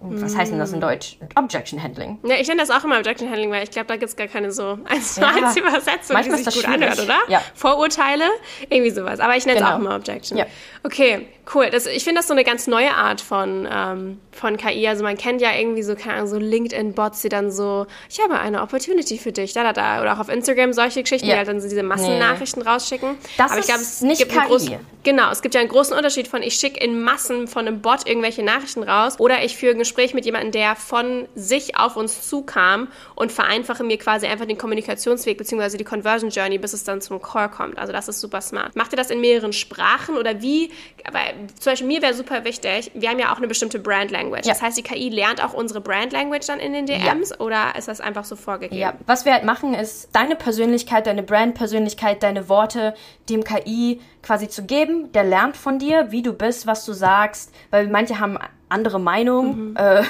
was 0.00 0.36
heißt 0.36 0.52
denn 0.52 0.58
das 0.58 0.72
in 0.72 0.78
mm. 0.78 0.82
Deutsch? 0.82 1.18
Objection 1.34 1.82
Handling. 1.82 2.18
Ja, 2.24 2.36
ich 2.36 2.46
nenne 2.46 2.60
das 2.60 2.70
auch 2.70 2.84
immer 2.84 2.98
Objection 2.98 3.28
Handling, 3.28 3.50
weil 3.50 3.64
ich 3.64 3.70
glaube, 3.70 3.86
da 3.88 3.96
gibt 3.96 4.08
es 4.08 4.16
gar 4.16 4.28
keine 4.28 4.52
so 4.52 4.78
eins 4.84 5.14
zu 5.14 5.26
eins 5.26 5.56
Übersetzung, 5.56 6.16
die 6.22 6.42
sich 6.42 6.54
gut 6.54 6.68
anhört, 6.68 7.00
oder? 7.00 7.18
Ja. 7.28 7.42
Vorurteile, 7.54 8.24
irgendwie 8.68 8.90
sowas. 8.90 9.20
Aber 9.20 9.36
ich 9.36 9.44
nenne 9.46 9.58
es 9.58 9.64
genau. 9.64 9.76
auch 9.76 9.80
immer 9.80 9.96
Objection. 9.96 10.38
Ja. 10.38 10.46
Okay, 10.84 11.26
cool. 11.54 11.68
Das, 11.70 11.86
ich 11.86 12.04
finde 12.04 12.20
das 12.20 12.28
so 12.28 12.32
eine 12.32 12.44
ganz 12.44 12.68
neue 12.68 12.94
Art 12.94 13.20
von, 13.20 13.68
ähm, 13.70 14.20
von 14.30 14.56
KI. 14.56 14.86
Also 14.86 15.02
man 15.02 15.16
kennt 15.16 15.40
ja 15.40 15.52
irgendwie 15.52 15.82
so, 15.82 15.96
keine 15.96 16.14
Ahnung, 16.14 16.28
so 16.28 16.38
LinkedIn-Bots, 16.38 17.22
die 17.22 17.28
dann 17.28 17.50
so, 17.50 17.86
ich 18.08 18.20
habe 18.20 18.38
eine 18.38 18.62
Opportunity 18.62 19.18
für 19.18 19.32
dich, 19.32 19.52
da, 19.52 19.64
da, 19.64 19.72
da. 19.72 20.00
Oder 20.00 20.14
auch 20.14 20.20
auf 20.20 20.28
Instagram 20.28 20.72
solche 20.72 21.02
Geschichten, 21.02 21.26
ja. 21.26 21.34
die 21.34 21.38
halt 21.38 21.48
dann 21.48 21.60
so 21.60 21.68
diese 21.68 21.82
Massennachrichten 21.82 22.62
nee. 22.62 22.68
rausschicken. 22.68 23.16
Das 23.36 23.50
Aber 23.50 23.60
ich 23.60 23.66
glaube, 23.66 23.80
es 23.80 24.00
nicht 24.00 24.18
gibt 24.18 24.32
KI. 24.32 24.46
Groß, 24.46 24.70
Genau, 25.02 25.30
es 25.30 25.40
gibt 25.40 25.54
ja 25.54 25.60
einen 25.60 25.70
großen 25.70 25.96
Unterschied 25.96 26.26
von, 26.26 26.42
ich 26.42 26.54
schicke 26.54 26.82
in 26.84 27.00
Massen 27.02 27.46
von 27.46 27.66
einem 27.66 27.80
Bot 27.80 28.08
irgendwelche 28.08 28.42
Nachrichten 28.42 28.82
raus 28.82 29.20
oder 29.20 29.44
ich 29.44 29.55
führe 29.56 29.72
ein 29.72 29.78
Gespräch 29.78 30.14
mit 30.14 30.24
jemandem, 30.24 30.52
der 30.52 30.76
von 30.76 31.28
sich 31.34 31.76
auf 31.76 31.96
uns 31.96 32.28
zukam 32.28 32.88
und 33.14 33.32
vereinfache 33.32 33.84
mir 33.84 33.98
quasi 33.98 34.26
einfach 34.26 34.46
den 34.46 34.58
Kommunikationsweg 34.58 35.38
bzw. 35.38 35.76
die 35.76 35.84
Conversion 35.84 36.30
Journey, 36.30 36.58
bis 36.58 36.72
es 36.72 36.84
dann 36.84 37.00
zum 37.00 37.20
Call 37.20 37.50
kommt. 37.50 37.78
Also 37.78 37.92
das 37.92 38.08
ist 38.08 38.20
super 38.20 38.40
smart. 38.40 38.76
Macht 38.76 38.92
ihr 38.92 38.96
das 38.96 39.10
in 39.10 39.20
mehreren 39.20 39.52
Sprachen 39.52 40.16
oder 40.16 40.42
wie? 40.42 40.70
Aber 41.04 41.20
zum 41.58 41.72
Beispiel 41.72 41.86
mir 41.86 42.02
wäre 42.02 42.14
super 42.14 42.44
wichtig, 42.44 42.90
wir 42.94 43.08
haben 43.08 43.18
ja 43.18 43.32
auch 43.32 43.38
eine 43.38 43.48
bestimmte 43.48 43.78
Brand 43.78 44.10
Language. 44.10 44.46
Ja. 44.46 44.52
Das 44.52 44.62
heißt, 44.62 44.76
die 44.76 44.82
KI 44.82 45.08
lernt 45.08 45.42
auch 45.42 45.54
unsere 45.54 45.80
Brand 45.80 46.12
Language 46.12 46.46
dann 46.46 46.60
in 46.60 46.72
den 46.72 46.86
DMs 46.86 47.30
ja. 47.30 47.40
oder 47.40 47.74
ist 47.76 47.88
das 47.88 48.00
einfach 48.00 48.24
so 48.24 48.36
vorgegeben? 48.36 48.80
Ja, 48.80 48.94
was 49.06 49.24
wir 49.24 49.32
halt 49.32 49.44
machen, 49.44 49.74
ist 49.74 50.08
deine 50.12 50.36
Persönlichkeit, 50.36 51.06
deine 51.06 51.22
Brand-Persönlichkeit, 51.22 52.22
deine 52.22 52.48
Worte 52.48 52.94
dem 53.28 53.44
KI 53.44 54.00
quasi 54.22 54.48
zu 54.48 54.64
geben. 54.64 55.12
Der 55.12 55.24
lernt 55.24 55.56
von 55.56 55.78
dir, 55.78 56.10
wie 56.10 56.22
du 56.22 56.32
bist, 56.32 56.66
was 56.66 56.84
du 56.84 56.92
sagst, 56.92 57.54
weil 57.70 57.88
manche 57.88 58.18
haben 58.18 58.38
andere 58.68 58.98
Meinung 58.98 59.70
mhm. 59.70 59.76
äh, 59.76 60.02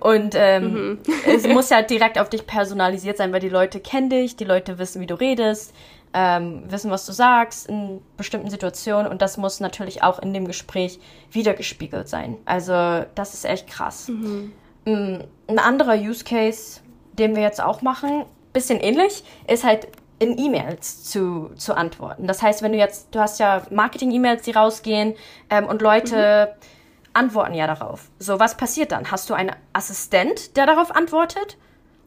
und 0.00 0.34
ähm, 0.36 0.72
mhm. 0.72 0.98
es 1.26 1.46
muss 1.46 1.70
ja 1.70 1.82
direkt 1.82 2.18
auf 2.18 2.28
dich 2.28 2.46
personalisiert 2.46 3.16
sein, 3.16 3.32
weil 3.32 3.40
die 3.40 3.48
Leute 3.48 3.80
kennen 3.80 4.10
dich, 4.10 4.36
die 4.36 4.44
Leute 4.44 4.78
wissen, 4.78 5.00
wie 5.00 5.06
du 5.06 5.14
redest, 5.14 5.74
ähm, 6.14 6.62
wissen, 6.68 6.90
was 6.90 7.06
du 7.06 7.12
sagst 7.12 7.68
in 7.68 8.00
bestimmten 8.16 8.50
Situationen 8.50 9.10
und 9.10 9.20
das 9.20 9.36
muss 9.36 9.60
natürlich 9.60 10.02
auch 10.02 10.20
in 10.20 10.32
dem 10.32 10.46
Gespräch 10.46 11.00
wiedergespiegelt 11.32 12.08
sein. 12.08 12.36
Also 12.44 13.04
das 13.14 13.34
ist 13.34 13.44
echt 13.44 13.66
krass. 13.66 14.08
Mhm. 14.08 14.52
Mm, 14.84 15.18
ein 15.48 15.58
anderer 15.58 15.96
Use 15.96 16.24
Case, 16.24 16.80
den 17.12 17.34
wir 17.34 17.42
jetzt 17.42 17.62
auch 17.62 17.82
machen, 17.82 18.24
bisschen 18.52 18.80
ähnlich, 18.80 19.24
ist 19.46 19.64
halt 19.64 19.88
in 20.18 20.38
E-Mails 20.38 21.04
zu, 21.04 21.50
zu 21.56 21.76
antworten. 21.76 22.26
Das 22.26 22.42
heißt, 22.42 22.62
wenn 22.62 22.72
du 22.72 22.78
jetzt, 22.78 23.14
du 23.14 23.20
hast 23.20 23.38
ja 23.38 23.62
Marketing-E-Mails, 23.70 24.42
die 24.42 24.50
rausgehen 24.50 25.14
ähm, 25.50 25.66
und 25.66 25.82
Leute 25.82 26.50
mhm. 26.50 26.77
Antworten 27.18 27.54
ja 27.54 27.66
darauf. 27.66 28.10
So, 28.18 28.38
was 28.38 28.56
passiert 28.56 28.92
dann? 28.92 29.10
Hast 29.10 29.28
du 29.28 29.34
einen 29.34 29.54
Assistent, 29.72 30.56
der 30.56 30.66
darauf 30.66 30.94
antwortet? 30.94 31.58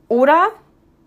Oder 0.08 0.48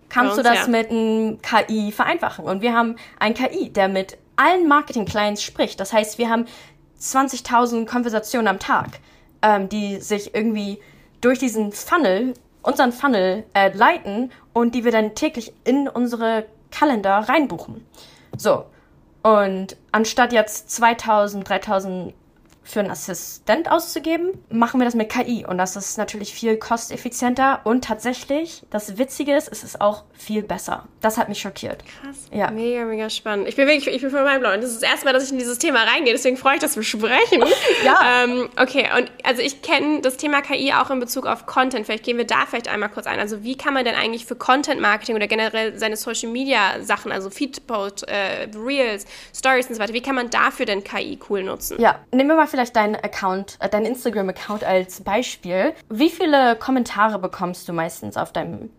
kannst 0.08 0.38
du 0.38 0.42
das 0.42 0.66
ja. 0.66 0.68
mit 0.68 0.90
einem 0.90 1.40
KI 1.40 1.90
vereinfachen? 1.90 2.44
Und 2.44 2.60
wir 2.60 2.74
haben 2.74 2.96
ein 3.18 3.34
KI, 3.34 3.70
der 3.70 3.88
mit 3.88 4.18
allen 4.36 4.68
Marketing-Clients 4.68 5.42
spricht. 5.42 5.80
Das 5.80 5.92
heißt, 5.92 6.18
wir 6.18 6.28
haben 6.28 6.46
20.000 7.00 7.86
Konversationen 7.86 8.48
am 8.48 8.58
Tag, 8.58 9.00
ähm, 9.42 9.68
die 9.68 9.96
sich 9.96 10.34
irgendwie 10.34 10.80
durch 11.20 11.38
diesen 11.38 11.72
Funnel, 11.72 12.34
unseren 12.62 12.92
Funnel 12.92 13.44
äh, 13.54 13.74
leiten 13.76 14.30
und 14.52 14.74
die 14.74 14.84
wir 14.84 14.92
dann 14.92 15.14
täglich 15.14 15.52
in 15.64 15.88
unsere 15.88 16.46
Kalender 16.70 17.16
reinbuchen. 17.28 17.86
So. 18.36 18.66
Und 19.22 19.76
anstatt 19.92 20.32
jetzt 20.34 20.70
2000, 20.70 21.48
3000 21.48 22.14
für 22.64 22.80
einen 22.80 22.90
Assistent 22.90 23.70
auszugeben, 23.70 24.30
machen 24.48 24.80
wir 24.80 24.86
das 24.86 24.94
mit 24.94 25.10
KI. 25.10 25.44
Und 25.46 25.58
das 25.58 25.76
ist 25.76 25.98
natürlich 25.98 26.32
viel 26.32 26.56
kosteffizienter. 26.56 27.60
Und 27.64 27.84
tatsächlich, 27.84 28.62
das 28.70 28.96
Witzige 28.96 29.36
ist, 29.36 29.48
es 29.52 29.62
ist 29.62 29.80
auch 29.82 30.04
viel 30.14 30.42
besser. 30.42 30.88
Das 31.02 31.18
hat 31.18 31.28
mich 31.28 31.40
schockiert. 31.40 31.84
Krass. 31.84 32.16
Ja. 32.32 32.50
Mega, 32.50 32.84
mega 32.86 33.10
spannend. 33.10 33.48
Ich 33.48 33.56
bin 33.56 33.68
wirklich, 33.68 33.94
ich 33.94 34.00
bin 34.00 34.10
meinem 34.12 34.40
Blauen. 34.40 34.62
Das 34.62 34.70
ist 34.70 34.82
das 34.82 34.90
erste 34.90 35.04
Mal, 35.04 35.12
dass 35.12 35.24
ich 35.24 35.32
in 35.32 35.38
dieses 35.38 35.58
Thema 35.58 35.82
reingehe. 35.82 36.14
Deswegen 36.14 36.38
freue 36.38 36.54
ich, 36.54 36.60
dass 36.60 36.74
wir 36.74 36.82
sprechen. 36.82 37.44
ja. 37.84 38.24
Ähm, 38.24 38.48
okay. 38.56 38.88
Und 38.96 39.12
also 39.22 39.42
ich 39.42 39.60
kenne 39.60 40.00
das 40.00 40.16
Thema 40.16 40.40
KI 40.40 40.72
auch 40.72 40.90
in 40.90 41.00
Bezug 41.00 41.26
auf 41.26 41.44
Content. 41.44 41.84
Vielleicht 41.84 42.04
gehen 42.04 42.16
wir 42.16 42.26
da 42.26 42.46
vielleicht 42.46 42.68
einmal 42.68 42.88
kurz 42.88 43.06
ein. 43.06 43.20
Also 43.20 43.44
wie 43.44 43.56
kann 43.58 43.74
man 43.74 43.84
denn 43.84 43.94
eigentlich 43.94 44.24
für 44.24 44.36
Content 44.36 44.80
Marketing 44.80 45.16
oder 45.16 45.26
generell 45.26 45.78
seine 45.78 45.98
Social 45.98 46.30
Media 46.30 46.82
Sachen, 46.82 47.12
also 47.12 47.28
Feedpost, 47.28 48.08
äh, 48.08 48.48
Reels, 48.56 49.04
Stories 49.36 49.68
und 49.68 49.74
so 49.74 49.80
weiter, 49.80 49.92
wie 49.92 50.02
kann 50.02 50.14
man 50.14 50.30
dafür 50.30 50.64
denn 50.64 50.82
KI 50.82 51.18
cool 51.28 51.42
nutzen? 51.42 51.78
Ja. 51.78 52.00
Nehmen 52.10 52.30
wir 52.30 52.36
mal 52.36 52.46
vielleicht 52.54 52.76
deinen 52.76 52.94
Account, 52.94 53.56
äh, 53.58 53.68
deinen 53.68 53.86
Instagram-Account 53.86 54.62
als 54.62 55.00
Beispiel. 55.00 55.72
Wie 55.90 56.08
viele 56.08 56.54
Kommentare 56.54 57.18
bekommst 57.18 57.68
du 57.68 57.72
meistens 57.72 58.16
auf 58.16 58.32
deinem 58.32 58.70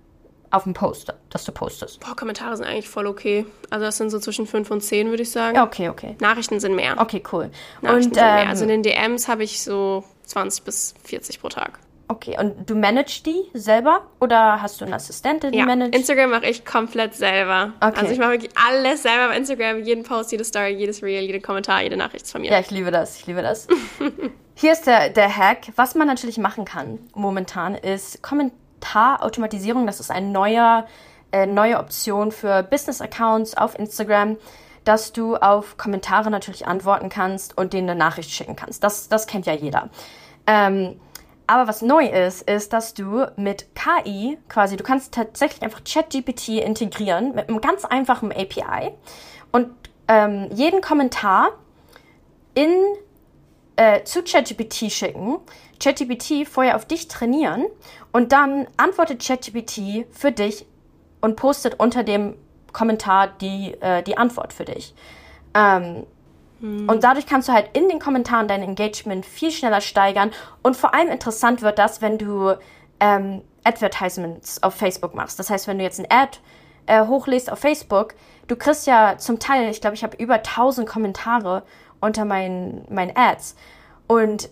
auf 0.51 0.63
dem 0.63 0.73
Post, 0.73 1.13
das 1.29 1.43
du 1.43 1.51
postest? 1.51 1.99
Boah, 1.99 2.15
Kommentare 2.15 2.55
sind 2.55 2.65
eigentlich 2.65 2.87
voll 2.87 3.07
okay. 3.07 3.45
Also 3.69 3.85
das 3.85 3.97
sind 3.97 4.11
so 4.11 4.19
zwischen 4.19 4.47
5 4.47 4.71
und 4.71 4.81
10, 4.81 5.09
würde 5.09 5.23
ich 5.23 5.31
sagen. 5.31 5.59
Okay, 5.59 5.89
okay. 5.89 6.15
Nachrichten 6.21 6.61
sind 6.61 6.75
mehr. 6.75 6.95
Okay, 6.97 7.21
cool. 7.33 7.49
Nachrichten 7.81 8.11
und, 8.11 8.15
sind 8.15 8.23
ähm, 8.23 8.35
mehr. 8.35 8.47
Also 8.47 8.63
in 8.63 8.69
den 8.69 8.83
DMs 8.83 9.27
habe 9.27 9.43
ich 9.43 9.61
so 9.61 10.05
20 10.23 10.63
bis 10.63 10.93
40 11.03 11.41
pro 11.41 11.49
Tag. 11.49 11.79
Okay, 12.07 12.37
und 12.39 12.69
du 12.69 12.75
managst 12.75 13.25
die 13.25 13.43
selber 13.53 14.01
oder 14.19 14.61
hast 14.61 14.79
du 14.79 14.85
eine 14.85 14.95
Assistentin, 14.95 15.51
die 15.51 15.57
ja, 15.57 15.65
managt? 15.65 15.95
Instagram 15.95 16.29
mache 16.29 16.45
ich 16.45 16.63
komplett 16.63 17.15
selber. 17.15 17.73
Okay. 17.79 17.99
Also 17.99 18.13
ich 18.13 18.19
mache 18.19 18.31
wirklich 18.31 18.51
alles 18.55 19.03
selber 19.03 19.29
auf 19.29 19.35
Instagram, 19.35 19.83
jeden 19.83 20.03
Post, 20.03 20.31
jede 20.31 20.43
Story, 20.43 20.75
jedes 20.75 21.01
Reel, 21.01 21.23
jeden 21.23 21.41
Kommentar, 21.41 21.81
jede 21.81 21.97
Nachricht 21.97 22.27
von 22.27 22.41
mir. 22.41 22.51
Ja, 22.51 22.59
ich 22.59 22.69
liebe 22.69 22.91
das, 22.91 23.19
ich 23.19 23.25
liebe 23.25 23.41
das. 23.41 23.67
Hier 24.55 24.71
ist 24.71 24.85
der, 24.85 25.09
der 25.09 25.35
Hack. 25.35 25.67
Was 25.75 25.95
man 25.95 26.07
natürlich 26.07 26.37
machen 26.37 26.63
kann 26.63 26.99
momentan 27.13 27.75
ist 27.75 28.21
Kommentarautomatisierung. 28.21 29.87
Das 29.87 29.99
ist 29.99 30.11
eine 30.11 30.27
neue, 30.27 30.85
äh, 31.31 31.47
neue 31.47 31.79
Option 31.79 32.31
für 32.31 32.61
Business-Accounts 32.63 33.57
auf 33.57 33.77
Instagram 33.77 34.37
dass 34.85 35.11
du 35.11 35.35
auf 35.35 35.77
Kommentare 35.77 36.29
natürlich 36.29 36.67
antworten 36.67 37.09
kannst 37.09 37.57
und 37.57 37.73
denen 37.73 37.89
eine 37.89 37.97
Nachricht 37.97 38.29
schicken 38.29 38.55
kannst. 38.55 38.83
Das, 38.83 39.09
das 39.09 39.25
kennt 39.27 39.47
ja 39.47 39.53
jeder. 39.53 39.89
Ähm, 40.47 40.99
aber 41.47 41.67
was 41.67 41.81
neu 41.81 42.07
ist, 42.07 42.49
ist, 42.49 42.73
dass 42.73 42.93
du 42.93 43.25
mit 43.35 43.67
KI 43.75 44.37
quasi, 44.49 44.77
du 44.77 44.83
kannst 44.83 45.13
tatsächlich 45.13 45.61
einfach 45.61 45.83
ChatGPT 45.83 46.49
integrieren 46.49 47.35
mit 47.35 47.49
einem 47.49 47.61
ganz 47.61 47.85
einfachen 47.85 48.31
API 48.31 48.91
und 49.51 49.69
ähm, 50.07 50.49
jeden 50.53 50.81
Kommentar 50.81 51.49
in 52.53 52.69
äh, 53.75 54.03
zu 54.03 54.23
ChatGPT 54.23 54.91
schicken, 54.91 55.37
ChatGPT 55.79 56.47
vorher 56.47 56.75
auf 56.75 56.85
dich 56.85 57.07
trainieren 57.07 57.65
und 58.11 58.31
dann 58.31 58.67
antwortet 58.77 59.25
ChatGPT 59.25 60.05
für 60.11 60.31
dich 60.31 60.65
und 61.21 61.35
postet 61.35 61.79
unter 61.79 62.03
dem 62.03 62.35
Kommentar 62.71 63.27
die, 63.27 63.73
äh, 63.81 64.03
die 64.03 64.17
Antwort 64.17 64.53
für 64.53 64.65
dich. 64.65 64.93
Ähm, 65.53 66.05
hm. 66.65 66.89
Und 66.89 67.03
dadurch 67.03 67.25
kannst 67.25 67.47
du 67.47 67.53
halt 67.53 67.69
in 67.73 67.89
den 67.89 67.99
Kommentaren 67.99 68.47
dein 68.47 68.63
Engagement 68.63 69.25
viel 69.25 69.51
schneller 69.51 69.81
steigern. 69.81 70.31
Und 70.63 70.75
vor 70.75 70.93
allem 70.93 71.09
interessant 71.09 71.61
wird 71.61 71.77
das, 71.77 72.01
wenn 72.01 72.17
du 72.17 72.53
ähm, 72.99 73.41
Advertisements 73.63 74.63
auf 74.63 74.73
Facebook 74.73 75.15
machst. 75.15 75.37
Das 75.39 75.49
heißt, 75.49 75.67
wenn 75.67 75.77
du 75.77 75.83
jetzt 75.83 75.99
ein 75.99 76.07
Ad 76.09 76.39
äh, 76.87 77.05
hochlädst 77.05 77.51
auf 77.51 77.59
Facebook, 77.59 78.15
du 78.47 78.55
kriegst 78.55 78.87
ja 78.87 79.17
zum 79.17 79.39
Teil, 79.39 79.69
ich 79.69 79.81
glaube, 79.81 79.95
ich 79.95 80.03
habe 80.03 80.17
über 80.17 80.35
1000 80.35 80.87
Kommentare 80.87 81.63
unter 81.99 82.25
meinen, 82.25 82.85
meinen 82.89 83.15
Ads 83.15 83.55
und 84.07 84.49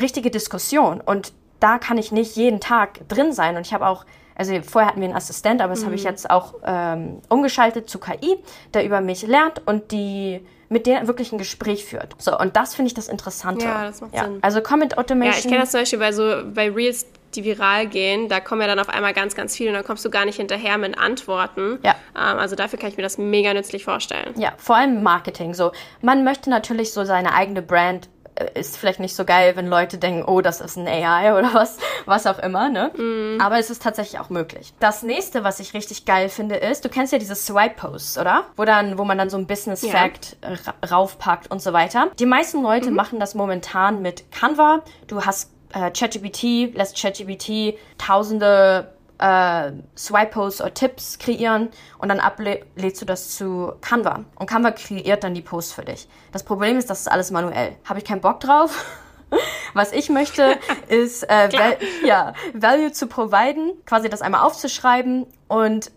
richtige 0.00 0.30
Diskussion. 0.30 1.00
Und 1.00 1.32
da 1.60 1.78
kann 1.78 1.98
ich 1.98 2.12
nicht 2.12 2.36
jeden 2.36 2.60
Tag 2.60 3.06
drin 3.08 3.32
sein. 3.32 3.56
Und 3.56 3.66
ich 3.66 3.74
habe 3.74 3.86
auch, 3.86 4.04
also 4.34 4.54
vorher 4.62 4.88
hatten 4.88 5.00
wir 5.00 5.08
einen 5.08 5.16
Assistent, 5.16 5.60
aber 5.60 5.70
das 5.70 5.82
mhm. 5.82 5.86
habe 5.86 5.94
ich 5.96 6.04
jetzt 6.04 6.30
auch 6.30 6.54
ähm, 6.64 7.20
umgeschaltet 7.28 7.88
zu 7.88 7.98
KI, 7.98 8.36
der 8.74 8.84
über 8.84 9.00
mich 9.00 9.26
lernt 9.26 9.66
und 9.66 9.92
die 9.92 10.44
mit 10.72 10.86
der 10.86 11.06
wirklich 11.06 11.32
ein 11.32 11.38
Gespräch 11.38 11.84
führt. 11.84 12.14
So, 12.18 12.36
und 12.38 12.56
das 12.56 12.74
finde 12.74 12.88
ich 12.88 12.94
das 12.94 13.08
Interessante. 13.08 13.66
Ja, 13.66 13.84
das 13.84 14.00
macht 14.00 14.14
ja. 14.14 14.24
Sinn. 14.24 14.38
Also 14.40 14.62
Comment 14.62 14.96
Automation. 14.96 15.32
Ja, 15.32 15.38
ich 15.38 15.44
kenne 15.44 15.60
das 15.60 15.70
zum 15.70 15.80
Beispiel 15.80 15.98
bei 15.98 16.12
so, 16.12 16.42
bei 16.52 16.70
Reels, 16.70 17.06
die 17.34 17.44
viral 17.44 17.86
gehen, 17.86 18.28
da 18.28 18.40
kommen 18.40 18.60
ja 18.60 18.66
dann 18.66 18.78
auf 18.78 18.88
einmal 18.88 19.12
ganz, 19.12 19.34
ganz 19.34 19.56
viele 19.56 19.70
und 19.70 19.74
dann 19.74 19.84
kommst 19.84 20.04
du 20.04 20.10
gar 20.10 20.24
nicht 20.24 20.36
hinterher 20.36 20.76
mit 20.78 20.98
Antworten. 20.98 21.78
Ja. 21.82 21.94
Ähm, 22.14 22.38
also 22.38 22.56
dafür 22.56 22.78
kann 22.78 22.90
ich 22.90 22.96
mir 22.96 23.02
das 23.02 23.18
mega 23.18 23.54
nützlich 23.54 23.84
vorstellen. 23.84 24.34
Ja, 24.36 24.52
vor 24.56 24.76
allem 24.76 25.02
Marketing. 25.02 25.54
So, 25.54 25.72
man 26.00 26.24
möchte 26.24 26.50
natürlich 26.50 26.92
so 26.92 27.04
seine 27.04 27.34
eigene 27.34 27.62
Brand 27.62 28.08
ist 28.54 28.76
vielleicht 28.76 29.00
nicht 29.00 29.14
so 29.14 29.24
geil, 29.24 29.56
wenn 29.56 29.66
Leute 29.66 29.98
denken, 29.98 30.24
oh, 30.26 30.40
das 30.40 30.60
ist 30.60 30.76
ein 30.76 30.88
AI 30.88 31.38
oder 31.38 31.52
was, 31.54 31.78
was 32.06 32.26
auch 32.26 32.38
immer, 32.38 32.68
ne? 32.68 32.90
Mm. 32.96 33.40
Aber 33.40 33.58
es 33.58 33.70
ist 33.70 33.82
tatsächlich 33.82 34.20
auch 34.20 34.30
möglich. 34.30 34.72
Das 34.80 35.02
nächste, 35.02 35.44
was 35.44 35.60
ich 35.60 35.74
richtig 35.74 36.04
geil 36.04 36.28
finde, 36.28 36.56
ist, 36.56 36.84
du 36.84 36.88
kennst 36.88 37.12
ja 37.12 37.18
diese 37.18 37.34
Swipe-Posts, 37.34 38.18
oder? 38.18 38.44
Wo 38.56 38.64
dann, 38.64 38.98
wo 38.98 39.04
man 39.04 39.18
dann 39.18 39.30
so 39.30 39.36
ein 39.36 39.46
Business-Fact 39.46 40.36
ja. 40.42 40.88
raufpackt 40.90 41.50
und 41.50 41.60
so 41.60 41.72
weiter. 41.72 42.08
Die 42.18 42.26
meisten 42.26 42.62
Leute 42.62 42.90
mhm. 42.90 42.96
machen 42.96 43.20
das 43.20 43.34
momentan 43.34 44.02
mit 44.02 44.30
Canva. 44.32 44.82
Du 45.06 45.24
hast 45.24 45.50
äh, 45.74 45.90
ChatGPT, 45.90 46.74
lässt 46.74 47.00
ChatGPT 47.00 47.78
tausende 47.98 48.92
äh, 49.22 49.72
Swipe-Posts 49.96 50.62
oder 50.62 50.74
Tipps 50.74 51.18
kreieren 51.18 51.68
und 51.98 52.08
dann 52.08 52.18
ablädst 52.18 53.00
du 53.00 53.06
das 53.06 53.36
zu 53.36 53.72
Canva. 53.80 54.24
Und 54.34 54.50
Canva 54.50 54.72
kreiert 54.72 55.22
dann 55.22 55.34
die 55.34 55.42
Posts 55.42 55.72
für 55.72 55.84
dich. 55.84 56.08
Das 56.32 56.42
Problem 56.42 56.76
ist, 56.76 56.90
das 56.90 57.00
ist 57.00 57.08
alles 57.08 57.30
manuell. 57.30 57.76
Habe 57.84 58.00
ich 58.00 58.04
keinen 58.04 58.20
Bock 58.20 58.40
drauf. 58.40 58.84
Was 59.74 59.92
ich 59.92 60.10
möchte, 60.10 60.58
ist 60.88 61.22
äh, 61.30 61.50
val 61.52 61.78
ja, 62.04 62.34
Value 62.52 62.92
zu 62.92 63.06
providen, 63.06 63.72
quasi 63.86 64.08
das 64.08 64.22
einmal 64.22 64.42
aufzuschreiben 64.42 65.26
und 65.48 65.92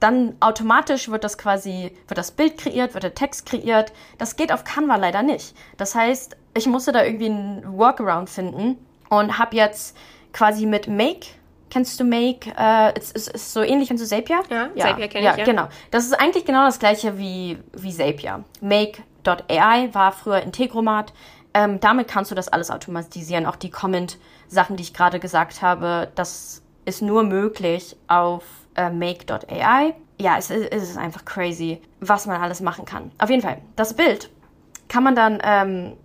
dann 0.00 0.36
automatisch 0.38 1.08
wird 1.08 1.24
das 1.24 1.36
quasi, 1.36 1.96
wird 2.06 2.16
das 2.16 2.30
Bild 2.30 2.56
kreiert, 2.56 2.94
wird 2.94 3.02
der 3.02 3.14
Text 3.14 3.46
kreiert. 3.46 3.92
Das 4.16 4.36
geht 4.36 4.52
auf 4.52 4.62
Canva 4.62 4.94
leider 4.94 5.24
nicht. 5.24 5.56
Das 5.76 5.96
heißt, 5.96 6.36
ich 6.56 6.66
musste 6.68 6.92
da 6.92 7.02
irgendwie 7.02 7.26
einen 7.26 7.76
Workaround 7.76 8.30
finden 8.30 8.78
und 9.10 9.38
habe 9.38 9.56
jetzt 9.56 9.96
quasi 10.32 10.66
mit 10.66 10.86
Make 10.86 11.26
Kennst 11.70 12.00
du 12.00 12.04
Make? 12.04 12.50
Äh, 12.56 12.92
es 12.96 13.12
ist, 13.12 13.28
ist, 13.28 13.52
so 13.52 13.62
ähnlich 13.62 13.90
wie 13.90 13.96
Zapier? 13.96 14.42
Ja, 14.50 14.68
ja 14.74 14.86
Zapier 14.86 15.08
kenne 15.08 15.24
ja, 15.24 15.32
ich. 15.32 15.38
Ja, 15.38 15.44
genau. 15.44 15.68
Das 15.90 16.04
ist 16.04 16.14
eigentlich 16.18 16.44
genau 16.44 16.64
das 16.64 16.78
gleiche 16.78 17.18
wie, 17.18 17.58
wie 17.72 17.92
Zapier. 17.92 18.44
Make 18.60 19.02
Make.ai 19.28 19.88
war 19.92 20.12
früher 20.12 20.40
Integromat. 20.42 21.12
Ähm, 21.54 21.80
damit 21.80 22.08
kannst 22.08 22.30
du 22.30 22.34
das 22.34 22.48
alles 22.48 22.70
automatisieren. 22.70 23.46
Auch 23.46 23.56
die 23.56 23.70
Comment-Sachen, 23.70 24.76
die 24.76 24.82
ich 24.82 24.94
gerade 24.94 25.18
gesagt 25.18 25.62
habe, 25.62 26.10
das 26.14 26.62
ist 26.84 27.02
nur 27.02 27.22
möglich 27.22 27.96
auf 28.06 28.44
äh, 28.74 28.90
Make.ai. 28.90 29.94
Ja, 30.20 30.36
es, 30.36 30.50
es 30.50 30.82
ist 30.82 30.98
einfach 30.98 31.24
crazy, 31.24 31.80
was 32.00 32.26
man 32.26 32.40
alles 32.40 32.60
machen 32.60 32.84
kann. 32.84 33.10
Auf 33.18 33.30
jeden 33.30 33.42
Fall, 33.42 33.58
das 33.76 33.94
Bild 33.94 34.30
kann 34.88 35.04
man 35.04 35.14
dann 35.14 35.38
ähm, 35.42 35.96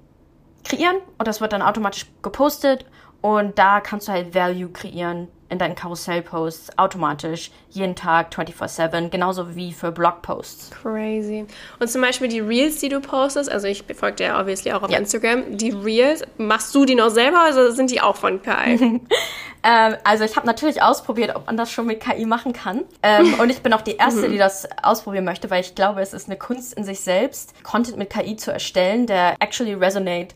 kreieren 0.64 0.98
und 1.18 1.28
das 1.28 1.42
wird 1.42 1.54
dann 1.54 1.62
automatisch 1.62 2.06
gepostet 2.22 2.86
und 3.22 3.58
da 3.58 3.80
kannst 3.80 4.08
du 4.08 4.12
halt 4.12 4.36
Value 4.36 4.70
kreieren 4.70 5.30
in 5.54 5.60
deinen 5.60 5.76
Karussellposts 5.76 6.78
automatisch 6.78 7.52
jeden 7.70 7.96
Tag 7.96 8.34
24/7, 8.34 9.10
genauso 9.10 9.56
wie 9.56 9.72
für 9.72 9.92
Blogposts. 9.92 10.72
Crazy. 10.72 11.46
Und 11.80 11.90
zum 11.90 12.02
Beispiel 12.02 12.28
die 12.28 12.40
Reels, 12.40 12.80
die 12.80 12.90
du 12.90 13.00
postest, 13.00 13.50
also 13.50 13.68
ich 13.68 13.84
folge 13.96 14.18
dir 14.18 14.38
obviously 14.38 14.74
auch 14.74 14.84
auf 14.84 14.92
ja. 14.92 14.98
Instagram, 14.98 15.58
die 15.58 15.70
Reels, 15.72 16.24
machst 16.38 16.74
du 16.76 16.86
die 16.86 16.96
noch 16.96 17.10
selber 17.10 17.46
oder 17.52 17.72
sind 17.72 17.92
die 17.92 18.02
auch 18.02 18.16
von 18.16 18.42
KI? 18.42 19.02
ähm, 19.64 19.96
also 20.04 20.24
ich 20.24 20.36
habe 20.36 20.46
natürlich 20.48 20.82
ausprobiert, 20.82 21.36
ob 21.36 21.46
man 21.46 21.56
das 21.56 21.72
schon 21.72 21.86
mit 21.86 22.00
KI 22.00 22.26
machen 22.26 22.52
kann. 22.52 22.84
Ähm, 23.02 23.34
und 23.40 23.50
ich 23.50 23.62
bin 23.62 23.74
auch 23.74 23.82
die 23.82 23.96
Erste, 23.96 24.30
die 24.30 24.38
das 24.38 24.68
ausprobieren 24.82 25.26
möchte, 25.26 25.50
weil 25.50 25.62
ich 25.62 25.76
glaube, 25.76 26.02
es 26.02 26.14
ist 26.14 26.28
eine 26.28 26.38
Kunst 26.38 26.74
in 26.74 26.84
sich 26.84 27.00
selbst, 27.00 27.64
Content 27.64 27.98
mit 27.98 28.10
KI 28.10 28.36
zu 28.36 28.52
erstellen, 28.52 29.08
der 29.08 29.36
actually 29.40 29.74
resonate 29.74 30.36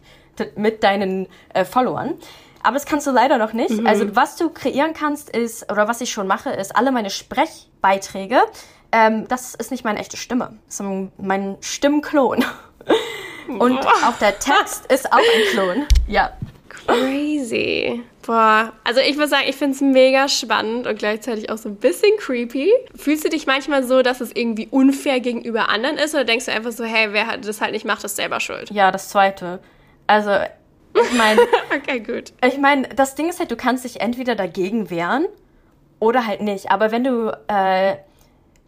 mit 0.55 0.83
deinen 0.83 1.27
äh, 1.53 1.65
Followern. 1.65 2.13
Aber 2.63 2.73
das 2.73 2.85
kannst 2.85 3.07
du 3.07 3.11
leider 3.11 3.37
noch 3.37 3.53
nicht. 3.53 3.71
Mhm. 3.71 3.87
Also 3.87 4.15
was 4.15 4.35
du 4.35 4.49
kreieren 4.49 4.93
kannst 4.93 5.29
ist, 5.29 5.71
oder 5.71 5.87
was 5.87 6.01
ich 6.01 6.11
schon 6.11 6.27
mache, 6.27 6.49
ist 6.49 6.75
alle 6.75 6.91
meine 6.91 7.09
Sprechbeiträge. 7.09 8.39
Ähm, 8.91 9.27
das 9.27 9.55
ist 9.55 9.71
nicht 9.71 9.83
meine 9.83 9.99
echte 9.99 10.17
Stimme. 10.17 10.57
Das 10.65 10.79
ist 10.79 10.85
mein 11.17 11.57
Stimmklon. 11.61 12.43
Und 13.47 13.79
auch 13.79 14.17
der 14.19 14.37
Text 14.39 14.91
ist 14.91 15.11
auch 15.11 15.17
ein 15.17 15.51
Klon. 15.51 15.85
Ja. 16.07 16.31
Crazy. 16.69 18.03
Boah, 18.25 18.73
also 18.83 18.99
ich 18.99 19.15
würde 19.15 19.29
sagen, 19.29 19.45
ich 19.47 19.55
finde 19.55 19.75
es 19.75 19.81
mega 19.81 20.27
spannend 20.27 20.85
und 20.85 20.99
gleichzeitig 20.99 21.49
auch 21.49 21.57
so 21.57 21.69
ein 21.69 21.77
bisschen 21.77 22.11
creepy. 22.17 22.73
Fühlst 22.93 23.23
du 23.23 23.29
dich 23.29 23.47
manchmal 23.47 23.83
so, 23.83 24.01
dass 24.01 24.19
es 24.19 24.35
irgendwie 24.35 24.67
unfair 24.69 25.21
gegenüber 25.21 25.69
anderen 25.69 25.97
ist 25.97 26.13
oder 26.13 26.25
denkst 26.25 26.45
du 26.45 26.51
einfach 26.51 26.73
so, 26.73 26.83
hey, 26.83 27.13
wer 27.13 27.37
das 27.37 27.61
halt 27.61 27.71
nicht 27.71 27.85
macht, 27.85 28.03
ist 28.03 28.17
selber 28.17 28.41
schuld? 28.41 28.69
Ja, 28.71 28.91
das 28.91 29.07
Zweite. 29.09 29.59
Also 30.07 30.31
ich 31.01 31.17
meine, 31.17 31.41
okay, 31.75 31.99
gut. 31.99 32.33
Ich 32.45 32.57
meine, 32.57 32.87
das 32.89 33.15
Ding 33.15 33.29
ist 33.29 33.39
halt, 33.39 33.51
du 33.51 33.55
kannst 33.55 33.83
dich 33.83 34.01
entweder 34.01 34.35
dagegen 34.35 34.89
wehren 34.89 35.25
oder 35.99 36.25
halt 36.25 36.41
nicht. 36.41 36.71
Aber 36.71 36.91
wenn 36.91 37.03
du 37.03 37.37
äh, 37.47 37.97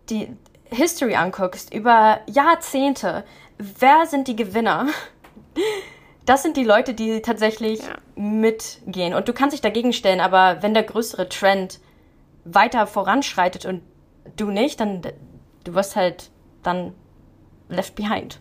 die 0.09 0.29
History 0.65 1.15
anguckst 1.15 1.73
über 1.73 2.19
Jahrzehnte, 2.27 3.23
wer 3.57 4.05
sind 4.05 4.27
die 4.27 4.35
Gewinner? 4.35 4.87
Das 6.25 6.43
sind 6.43 6.57
die 6.57 6.63
Leute, 6.63 6.93
die 6.93 7.23
tatsächlich 7.23 7.79
ja. 7.79 7.95
mitgehen. 8.15 9.15
Und 9.15 9.27
du 9.27 9.33
kannst 9.33 9.55
dich 9.55 9.61
dagegen 9.61 9.93
stellen, 9.93 10.19
aber 10.19 10.61
wenn 10.61 10.75
der 10.75 10.83
größere 10.83 11.27
Trend 11.27 11.79
weiter 12.45 12.85
voranschreitet 12.85 13.65
und 13.65 13.81
du 14.35 14.51
nicht, 14.51 14.79
dann 14.79 15.01
du 15.63 15.73
wirst 15.73 15.95
halt 15.95 16.29
dann 16.61 16.93
left 17.67 17.95
behind. 17.95 18.39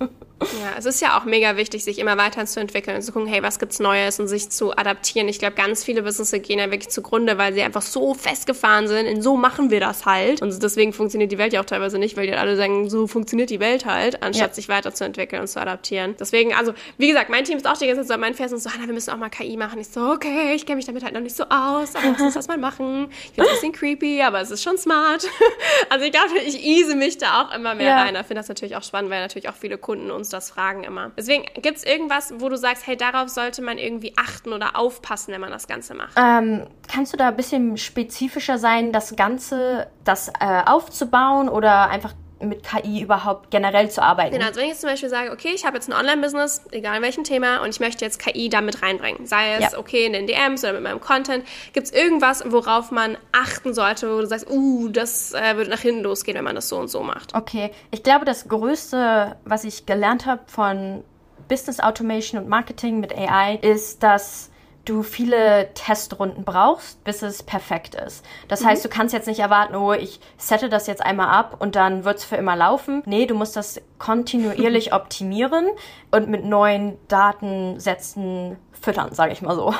Ja, 0.40 0.74
es 0.78 0.84
ist 0.84 1.00
ja 1.00 1.18
auch 1.18 1.24
mega 1.24 1.56
wichtig, 1.56 1.82
sich 1.82 1.98
immer 1.98 2.16
weiterzuentwickeln 2.16 2.96
und 2.96 3.02
zu 3.02 3.12
gucken, 3.12 3.28
hey, 3.28 3.42
was 3.42 3.58
gibt's 3.58 3.80
Neues 3.80 4.20
und 4.20 4.28
sich 4.28 4.50
zu 4.50 4.76
adaptieren. 4.76 5.28
Ich 5.28 5.38
glaube, 5.40 5.56
ganz 5.56 5.82
viele 5.82 6.02
Businesses 6.02 6.42
gehen 6.42 6.60
ja 6.60 6.70
wirklich 6.70 6.90
zugrunde, 6.90 7.38
weil 7.38 7.52
sie 7.54 7.62
einfach 7.62 7.82
so 7.82 8.14
festgefahren 8.14 8.86
sind, 8.86 9.06
in 9.06 9.20
so 9.20 9.36
machen 9.36 9.70
wir 9.70 9.80
das 9.80 10.06
halt. 10.06 10.40
Und 10.40 10.62
deswegen 10.62 10.92
funktioniert 10.92 11.32
die 11.32 11.38
Welt 11.38 11.52
ja 11.52 11.60
auch 11.60 11.64
teilweise 11.64 11.98
nicht, 11.98 12.16
weil 12.16 12.28
die 12.28 12.34
alle 12.34 12.56
sagen, 12.56 12.88
so 12.88 13.08
funktioniert 13.08 13.50
die 13.50 13.58
Welt 13.58 13.84
halt, 13.84 14.22
anstatt 14.22 14.50
ja. 14.50 14.54
sich 14.54 14.68
weiterzuentwickeln 14.68 15.42
und 15.42 15.48
zu 15.48 15.60
adaptieren. 15.60 16.14
Deswegen, 16.20 16.54
also, 16.54 16.72
wie 16.98 17.08
gesagt, 17.08 17.30
mein 17.30 17.44
Team 17.44 17.56
ist 17.56 17.66
auch 17.66 17.76
die 17.76 17.86
ganze 17.86 18.02
Zeit 18.02 18.14
so 18.14 18.20
mein 18.20 18.34
Vers 18.34 18.52
und 18.52 18.60
so, 18.60 18.70
Hanna, 18.70 18.86
wir 18.86 18.94
müssen 18.94 19.10
auch 19.10 19.16
mal 19.16 19.30
KI 19.30 19.56
machen. 19.56 19.80
Ich 19.80 19.88
so, 19.88 20.00
okay, 20.12 20.54
ich 20.54 20.66
kenne 20.66 20.76
mich 20.76 20.86
damit 20.86 21.02
halt 21.02 21.14
noch 21.14 21.20
nicht 21.20 21.36
so 21.36 21.44
aus, 21.44 21.96
aber 21.96 22.10
lass 22.12 22.20
uns 22.20 22.34
das 22.34 22.46
mal 22.46 22.58
machen. 22.58 23.08
Ich 23.10 23.32
finde 23.32 23.42
es 23.42 23.48
ein 23.48 23.54
bisschen 23.54 23.72
creepy, 23.72 24.22
aber 24.22 24.40
es 24.40 24.50
ist 24.50 24.62
schon 24.62 24.78
smart. 24.78 25.26
also 25.90 26.04
ich 26.04 26.12
glaube, 26.12 26.38
ich 26.46 26.64
ease 26.64 26.94
mich 26.94 27.18
da 27.18 27.42
auch 27.42 27.54
immer 27.54 27.74
mehr 27.74 27.86
ja. 27.86 28.02
rein. 28.02 28.14
Ich 28.14 28.26
finde 28.26 28.36
das 28.36 28.48
natürlich 28.48 28.76
auch 28.76 28.84
spannend, 28.84 29.10
weil 29.10 29.20
natürlich 29.20 29.48
auch 29.48 29.56
viele 29.56 29.78
Kunden 29.78 30.10
uns 30.10 30.27
uns 30.28 30.30
das 30.30 30.50
fragen 30.50 30.84
immer. 30.84 31.10
Deswegen, 31.16 31.44
gibt 31.60 31.78
es 31.78 31.84
irgendwas, 31.84 32.32
wo 32.38 32.48
du 32.48 32.56
sagst, 32.56 32.86
hey, 32.86 32.96
darauf 32.96 33.28
sollte 33.28 33.62
man 33.62 33.78
irgendwie 33.78 34.12
achten 34.16 34.52
oder 34.52 34.76
aufpassen, 34.76 35.32
wenn 35.32 35.40
man 35.40 35.50
das 35.50 35.66
Ganze 35.66 35.94
macht? 35.94 36.12
Ähm, 36.16 36.66
kannst 36.86 37.12
du 37.12 37.16
da 37.16 37.28
ein 37.28 37.36
bisschen 37.36 37.76
spezifischer 37.76 38.58
sein, 38.58 38.92
das 38.92 39.16
Ganze, 39.16 39.88
das 40.04 40.28
äh, 40.28 40.62
aufzubauen 40.66 41.48
oder 41.48 41.88
einfach 41.88 42.12
mit 42.40 42.62
KI 42.62 43.02
überhaupt 43.02 43.50
generell 43.50 43.90
zu 43.90 44.02
arbeiten. 44.02 44.32
Genau, 44.32 44.46
also 44.46 44.58
wenn 44.58 44.66
ich 44.66 44.72
jetzt 44.72 44.80
zum 44.80 44.90
Beispiel 44.90 45.08
sage, 45.08 45.32
okay, 45.32 45.50
ich 45.54 45.64
habe 45.64 45.76
jetzt 45.76 45.88
ein 45.88 45.92
Online-Business, 45.92 46.62
egal 46.70 46.96
in 46.96 47.02
welchem 47.02 47.24
Thema, 47.24 47.62
und 47.62 47.70
ich 47.70 47.80
möchte 47.80 48.04
jetzt 48.04 48.18
KI 48.18 48.48
da 48.48 48.60
mit 48.60 48.82
reinbringen, 48.82 49.26
sei 49.26 49.54
es 49.54 49.72
ja. 49.72 49.78
okay 49.78 50.06
in 50.06 50.12
den 50.12 50.26
DMs 50.26 50.62
oder 50.62 50.74
mit 50.74 50.82
meinem 50.82 51.00
Content, 51.00 51.44
gibt 51.72 51.86
es 51.86 51.92
irgendwas, 51.92 52.44
worauf 52.46 52.90
man 52.90 53.16
achten 53.32 53.74
sollte, 53.74 54.14
wo 54.14 54.20
du 54.20 54.26
sagst, 54.26 54.48
uh, 54.50 54.88
das 54.88 55.34
äh, 55.34 55.56
würde 55.56 55.70
nach 55.70 55.80
hinten 55.80 56.02
losgehen, 56.02 56.36
wenn 56.36 56.44
man 56.44 56.54
das 56.54 56.68
so 56.68 56.78
und 56.78 56.88
so 56.88 57.02
macht? 57.02 57.34
Okay, 57.34 57.70
ich 57.90 58.02
glaube, 58.02 58.24
das 58.24 58.48
Größte, 58.48 59.36
was 59.44 59.64
ich 59.64 59.86
gelernt 59.86 60.26
habe 60.26 60.42
von 60.46 61.02
Business 61.48 61.80
Automation 61.80 62.40
und 62.42 62.48
Marketing 62.48 63.00
mit 63.00 63.16
AI, 63.16 63.56
ist, 63.62 64.02
dass 64.02 64.50
du 64.88 65.02
viele 65.02 65.72
Testrunden 65.74 66.44
brauchst, 66.44 67.02
bis 67.04 67.22
es 67.22 67.42
perfekt 67.42 67.94
ist. 67.94 68.24
Das 68.48 68.62
mhm. 68.62 68.66
heißt, 68.66 68.84
du 68.84 68.88
kannst 68.88 69.12
jetzt 69.12 69.26
nicht 69.26 69.40
erwarten, 69.40 69.76
oh, 69.76 69.92
ich 69.92 70.20
sette 70.36 70.68
das 70.68 70.86
jetzt 70.86 71.02
einmal 71.04 71.28
ab 71.28 71.56
und 71.58 71.76
dann 71.76 72.04
wird 72.04 72.18
es 72.18 72.24
für 72.24 72.36
immer 72.36 72.56
laufen. 72.56 73.02
Nee, 73.06 73.26
du 73.26 73.34
musst 73.34 73.56
das 73.56 73.80
kontinuierlich 73.98 74.92
optimieren 74.94 75.66
und 76.10 76.28
mit 76.28 76.44
neuen 76.44 76.96
Datensätzen 77.08 78.56
füttern, 78.72 79.12
sage 79.12 79.32
ich 79.32 79.42
mal 79.42 79.54
so. 79.54 79.74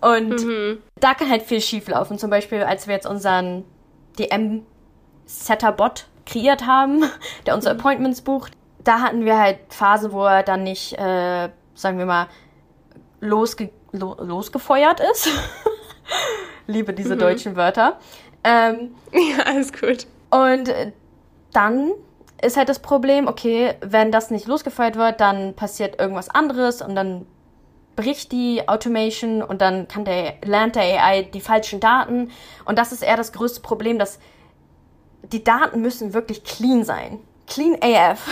Und 0.00 0.44
mhm. 0.44 0.78
da 0.98 1.14
kann 1.14 1.30
halt 1.30 1.42
viel 1.42 1.60
schief 1.60 1.88
laufen. 1.88 2.18
Zum 2.18 2.30
Beispiel, 2.30 2.62
als 2.62 2.86
wir 2.86 2.94
jetzt 2.94 3.06
unseren 3.06 3.64
DM-Setter-Bot 4.18 6.06
kreiert 6.24 6.66
haben, 6.66 7.04
der 7.46 7.54
unsere 7.54 7.74
mhm. 7.74 7.80
Appointments 7.80 8.22
bucht, 8.22 8.52
da 8.82 9.00
hatten 9.00 9.24
wir 9.26 9.38
halt 9.38 9.58
Phasen, 9.68 10.12
wo 10.12 10.24
er 10.24 10.42
dann 10.42 10.62
nicht, 10.62 10.98
äh, 10.98 11.50
sagen 11.74 11.98
wir 11.98 12.06
mal, 12.06 12.28
losge 13.20 13.70
lo 13.92 14.16
losgefeuert 14.20 15.00
ist. 15.00 15.28
Liebe 16.66 16.92
diese 16.92 17.14
mhm. 17.14 17.20
deutschen 17.20 17.56
Wörter. 17.56 17.98
Ähm, 18.44 18.94
ja, 19.12 19.44
alles 19.44 19.72
gut. 19.72 20.06
Und 20.30 20.72
dann 21.52 21.92
ist 22.42 22.56
halt 22.56 22.68
das 22.68 22.78
Problem, 22.78 23.26
okay, 23.28 23.74
wenn 23.80 24.12
das 24.12 24.30
nicht 24.30 24.46
losgefeuert 24.46 24.96
wird, 24.96 25.20
dann 25.20 25.54
passiert 25.54 26.00
irgendwas 26.00 26.28
anderes 26.28 26.80
und 26.80 26.94
dann 26.94 27.26
bricht 27.96 28.32
die 28.32 28.66
Automation 28.66 29.42
und 29.42 29.60
dann 29.60 29.86
kann 29.88 30.04
der, 30.04 30.34
lernt 30.44 30.76
der 30.76 30.82
AI 30.82 31.22
die 31.22 31.40
falschen 31.40 31.80
Daten. 31.80 32.30
Und 32.64 32.78
das 32.78 32.92
ist 32.92 33.02
eher 33.02 33.16
das 33.16 33.32
größte 33.32 33.60
Problem, 33.60 33.98
dass 33.98 34.18
die 35.22 35.44
Daten 35.44 35.82
müssen 35.82 36.14
wirklich 36.14 36.44
clean 36.44 36.84
sein. 36.84 37.18
Clean 37.46 37.76
AF. 37.82 38.26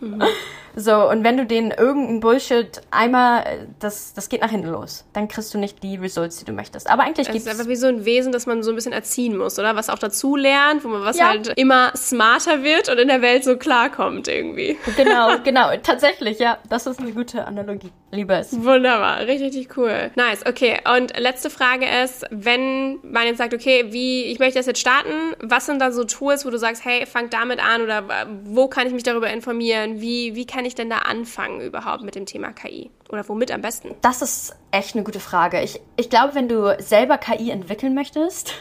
Mhm. 0.00 0.22
So, 0.78 1.10
und 1.10 1.24
wenn 1.24 1.36
du 1.36 1.44
den 1.44 1.72
irgendeinen 1.72 2.20
Bullshit 2.20 2.80
einmal, 2.92 3.66
das, 3.80 4.14
das 4.14 4.28
geht 4.28 4.42
nach 4.42 4.50
hinten 4.50 4.68
los. 4.68 5.04
Dann 5.12 5.26
kriegst 5.26 5.52
du 5.52 5.58
nicht 5.58 5.82
die 5.82 5.96
Results, 5.96 6.38
die 6.38 6.44
du 6.44 6.52
möchtest. 6.52 6.88
Aber 6.88 7.02
eigentlich 7.02 7.26
gibt 7.26 7.38
es. 7.38 7.46
ist 7.46 7.50
einfach 7.50 7.68
wie 7.68 7.74
so 7.74 7.88
ein 7.88 8.04
Wesen, 8.04 8.30
das 8.30 8.46
man 8.46 8.62
so 8.62 8.70
ein 8.70 8.76
bisschen 8.76 8.92
erziehen 8.92 9.36
muss, 9.36 9.58
oder? 9.58 9.74
Was 9.74 9.90
auch 9.90 9.98
dazu 9.98 10.36
lernt, 10.36 10.84
wo 10.84 10.88
man 10.88 11.02
was 11.02 11.18
ja. 11.18 11.30
halt 11.30 11.52
immer 11.56 11.90
smarter 11.96 12.62
wird 12.62 12.88
und 12.88 12.98
in 12.98 13.08
der 13.08 13.22
Welt 13.22 13.42
so 13.42 13.56
klarkommt 13.56 14.28
irgendwie. 14.28 14.78
Genau, 14.96 15.38
genau. 15.44 15.76
Tatsächlich, 15.82 16.38
ja. 16.38 16.58
Das 16.68 16.86
ist 16.86 17.00
eine 17.00 17.10
gute 17.10 17.44
Analogie. 17.44 17.90
Liebe 18.10 18.34
es. 18.34 18.52
Wunderbar. 18.52 19.20
Richtig, 19.20 19.48
richtig 19.48 19.76
cool. 19.76 20.10
Nice. 20.14 20.46
Okay. 20.46 20.78
Und 20.96 21.18
letzte 21.18 21.50
Frage 21.50 21.86
ist, 22.04 22.24
wenn 22.30 22.98
man 23.02 23.26
jetzt 23.26 23.38
sagt, 23.38 23.52
okay, 23.52 23.86
wie, 23.90 24.24
ich 24.24 24.38
möchte 24.38 24.58
das 24.58 24.66
jetzt 24.66 24.80
starten, 24.80 25.34
was 25.40 25.66
sind 25.66 25.78
da 25.78 25.92
so 25.92 26.04
Tools, 26.04 26.46
wo 26.46 26.50
du 26.50 26.58
sagst, 26.58 26.84
hey, 26.84 27.04
fang 27.04 27.28
damit 27.28 27.62
an 27.62 27.82
oder 27.82 28.04
wo 28.44 28.66
kann 28.68 28.86
ich 28.86 28.94
mich 28.94 29.02
darüber 29.02 29.30
informieren? 29.30 30.00
Wie, 30.00 30.34
wie 30.34 30.46
kann 30.46 30.64
ich 30.64 30.74
denn 30.74 30.88
da 30.88 30.98
anfangen 30.98 31.60
überhaupt 31.60 32.02
mit 32.02 32.14
dem 32.14 32.24
Thema 32.24 32.52
KI? 32.52 32.90
Oder 33.10 33.28
womit 33.28 33.52
am 33.52 33.60
besten? 33.60 33.94
Das 34.00 34.22
ist 34.22 34.56
echt 34.70 34.94
eine 34.94 35.04
gute 35.04 35.20
Frage. 35.20 35.60
Ich, 35.60 35.80
ich 35.96 36.08
glaube, 36.08 36.34
wenn 36.34 36.48
du 36.48 36.76
selber 36.78 37.18
KI 37.18 37.50
entwickeln 37.50 37.94
möchtest, 37.94 38.54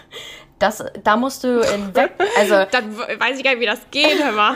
das, 0.59 0.83
da 1.03 1.15
musst 1.15 1.45
du 1.45 1.61
in 1.61 1.93
Web, 1.95 2.21
also. 2.37 2.65
Dann 2.69 2.97
weiß 2.97 3.37
ich 3.37 3.43
gar 3.45 3.51
nicht, 3.51 3.61
wie 3.61 3.65
das 3.65 3.79
geht, 3.91 4.21
hör 4.21 4.33
mal. 4.33 4.55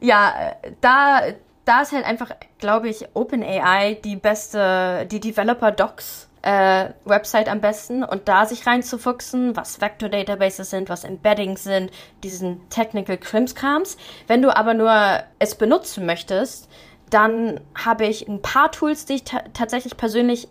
ja, 0.00 0.56
da, 0.80 1.22
da 1.64 1.82
ist 1.82 1.92
halt 1.92 2.04
einfach, 2.04 2.32
glaube 2.58 2.88
ich, 2.88 3.06
OpenAI 3.14 3.94
die 4.02 4.16
beste, 4.16 5.06
die 5.10 5.20
Developer 5.20 5.70
Docs 5.70 6.28
äh, 6.42 6.90
Website 7.04 7.48
am 7.48 7.60
besten 7.60 8.02
und 8.02 8.28
da 8.28 8.46
sich 8.46 8.66
reinzufuchsen, 8.66 9.56
was 9.56 9.80
Vector 9.80 10.08
Databases 10.08 10.70
sind, 10.70 10.88
was 10.88 11.04
Embeddings 11.04 11.64
sind, 11.64 11.90
diesen 12.22 12.68
Technical 12.70 13.18
Krimskrams. 13.18 13.96
Wenn 14.26 14.42
du 14.42 14.56
aber 14.56 14.74
nur 14.74 15.20
es 15.38 15.54
benutzen 15.54 16.06
möchtest, 16.06 16.68
dann 17.10 17.60
habe 17.74 18.06
ich 18.06 18.26
ein 18.28 18.40
paar 18.40 18.72
Tools, 18.72 19.04
die 19.04 19.14
ich 19.14 19.24
tatsächlich 19.24 19.96
persönlich 19.96 20.48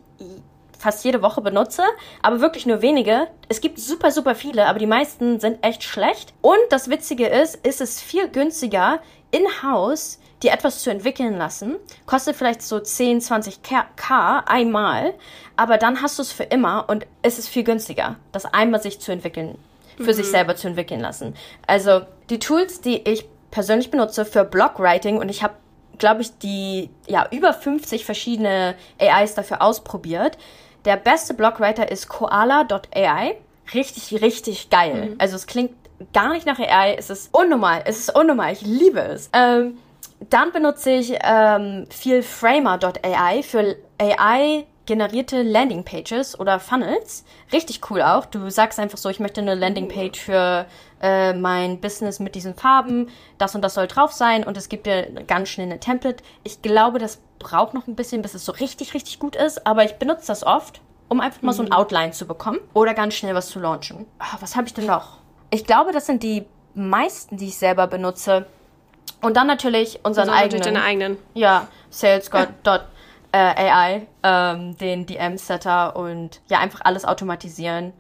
fast 0.77 1.03
jede 1.03 1.21
Woche 1.21 1.41
benutze, 1.41 1.83
aber 2.21 2.39
wirklich 2.39 2.65
nur 2.65 2.81
wenige. 2.81 3.27
Es 3.49 3.59
gibt 3.59 3.79
super, 3.79 4.11
super 4.11 4.35
viele, 4.35 4.67
aber 4.67 4.79
die 4.79 4.85
meisten 4.85 5.39
sind 5.39 5.63
echt 5.63 5.83
schlecht. 5.83 6.33
Und 6.41 6.57
das 6.69 6.89
Witzige 6.89 7.27
ist, 7.27 7.55
ist 7.67 7.81
es 7.81 8.01
viel 8.01 8.29
günstiger, 8.29 8.99
in-house 9.31 10.19
dir 10.43 10.51
etwas 10.51 10.81
zu 10.81 10.89
entwickeln 10.89 11.37
lassen. 11.37 11.75
Kostet 12.05 12.35
vielleicht 12.35 12.61
so 12.61 12.79
10, 12.79 13.21
20 13.21 13.59
K 13.63 14.43
einmal, 14.45 15.13
aber 15.55 15.77
dann 15.77 16.01
hast 16.01 16.17
du 16.17 16.21
es 16.21 16.31
für 16.31 16.43
immer 16.43 16.85
und 16.87 17.05
es 17.21 17.39
ist 17.39 17.49
viel 17.49 17.63
günstiger, 17.63 18.15
das 18.31 18.45
einmal 18.45 18.81
sich 18.81 18.99
zu 18.99 19.11
entwickeln, 19.11 19.57
für 19.97 20.03
mhm. 20.03 20.13
sich 20.13 20.27
selber 20.27 20.55
zu 20.55 20.67
entwickeln 20.67 21.01
lassen. 21.01 21.35
Also 21.67 22.01
die 22.29 22.39
Tools, 22.39 22.81
die 22.81 22.97
ich 23.09 23.25
persönlich 23.51 23.91
benutze 23.91 24.25
für 24.25 24.43
Blogwriting 24.43 25.17
und 25.17 25.29
ich 25.29 25.43
habe 25.43 25.55
glaube 25.99 26.21
ich, 26.21 26.37
die 26.39 26.89
ja 27.07 27.27
über 27.29 27.53
50 27.53 28.05
verschiedene 28.05 28.75
AIs 28.99 29.35
dafür 29.35 29.61
ausprobiert. 29.61 30.37
Der 30.85 30.95
beste 30.95 31.33
Blogwriter 31.33 31.91
ist 31.91 32.07
koala.ai. 32.07 33.35
Richtig, 33.73 34.21
richtig 34.21 34.69
geil. 34.69 35.09
Mhm. 35.09 35.15
Also 35.19 35.35
es 35.35 35.45
klingt 35.45 35.73
gar 36.13 36.33
nicht 36.33 36.45
nach 36.45 36.57
AI. 36.57 36.95
Es 36.97 37.09
ist 37.09 37.33
unnormal. 37.33 37.83
Es 37.85 37.99
ist 37.99 38.15
unnormal. 38.15 38.53
Ich 38.53 38.61
liebe 38.61 39.01
es. 39.01 39.29
Ähm, 39.33 39.77
dann 40.19 40.51
benutze 40.51 40.91
ich 40.91 41.17
ähm, 41.23 41.87
viel 41.89 42.21
Framer.ai 42.23 43.43
für 43.43 43.75
AI 43.99 44.65
generierte 44.89 45.43
Landingpages 45.43 46.39
oder 46.39 46.59
Funnels. 46.59 47.23
Richtig 47.53 47.91
cool 47.91 48.01
auch. 48.01 48.25
Du 48.25 48.49
sagst 48.49 48.79
einfach 48.79 48.97
so, 48.97 49.07
ich 49.09 49.19
möchte 49.19 49.39
eine 49.39 49.53
Landingpage 49.53 50.19
für 50.19 50.65
äh, 50.99 51.33
mein 51.33 51.79
Business 51.79 52.19
mit 52.19 52.33
diesen 52.33 52.55
Farben, 52.55 53.07
das 53.37 53.53
und 53.53 53.61
das 53.61 53.75
soll 53.75 53.85
drauf 53.85 54.11
sein 54.11 54.43
und 54.43 54.57
es 54.57 54.67
gibt 54.67 54.87
dir 54.87 55.03
ganz 55.27 55.49
schnell 55.49 55.67
eine 55.67 55.79
Template. 55.79 56.23
Ich 56.43 56.63
glaube, 56.63 56.97
das 56.97 57.21
braucht 57.37 57.75
noch 57.75 57.87
ein 57.87 57.95
bisschen, 57.95 58.23
bis 58.23 58.33
es 58.33 58.43
so 58.43 58.51
richtig, 58.51 58.95
richtig 58.95 59.19
gut 59.19 59.35
ist, 59.35 59.67
aber 59.67 59.83
ich 59.83 59.93
benutze 59.93 60.25
das 60.25 60.43
oft, 60.43 60.81
um 61.07 61.21
einfach 61.21 61.43
mal 61.43 61.51
mhm. 61.51 61.55
so 61.55 61.63
ein 61.63 61.67
mhm. 61.67 61.73
Outline 61.73 62.11
zu 62.11 62.25
bekommen 62.25 62.59
oder 62.73 62.95
ganz 62.95 63.13
schnell 63.13 63.35
was 63.35 63.49
zu 63.49 63.59
launchen. 63.59 64.07
Ah, 64.17 64.37
was 64.39 64.55
habe 64.55 64.65
ich 64.65 64.73
denn 64.73 64.87
noch? 64.87 65.19
Ich 65.51 65.65
glaube, 65.65 65.91
das 65.91 66.07
sind 66.07 66.23
die 66.23 66.47
meisten, 66.73 67.37
die 67.37 67.49
ich 67.49 67.57
selber 67.57 67.85
benutze. 67.85 68.47
Und 69.21 69.35
dann 69.37 69.47
natürlich 69.47 69.99
unseren 70.03 70.29
also 70.29 70.43
eigenen. 70.43 70.63
Deine 70.63 70.83
eigenen. 70.83 71.17
Ja, 71.33 71.67
salesgod.ai 71.89 72.81
äh, 73.31 73.37
AI, 73.37 74.07
ähm, 74.23 74.77
den 74.77 75.05
DM-Setter 75.05 75.95
und 75.95 76.41
ja, 76.47 76.59
einfach 76.59 76.81
alles 76.83 77.05
automatisieren, 77.05 77.93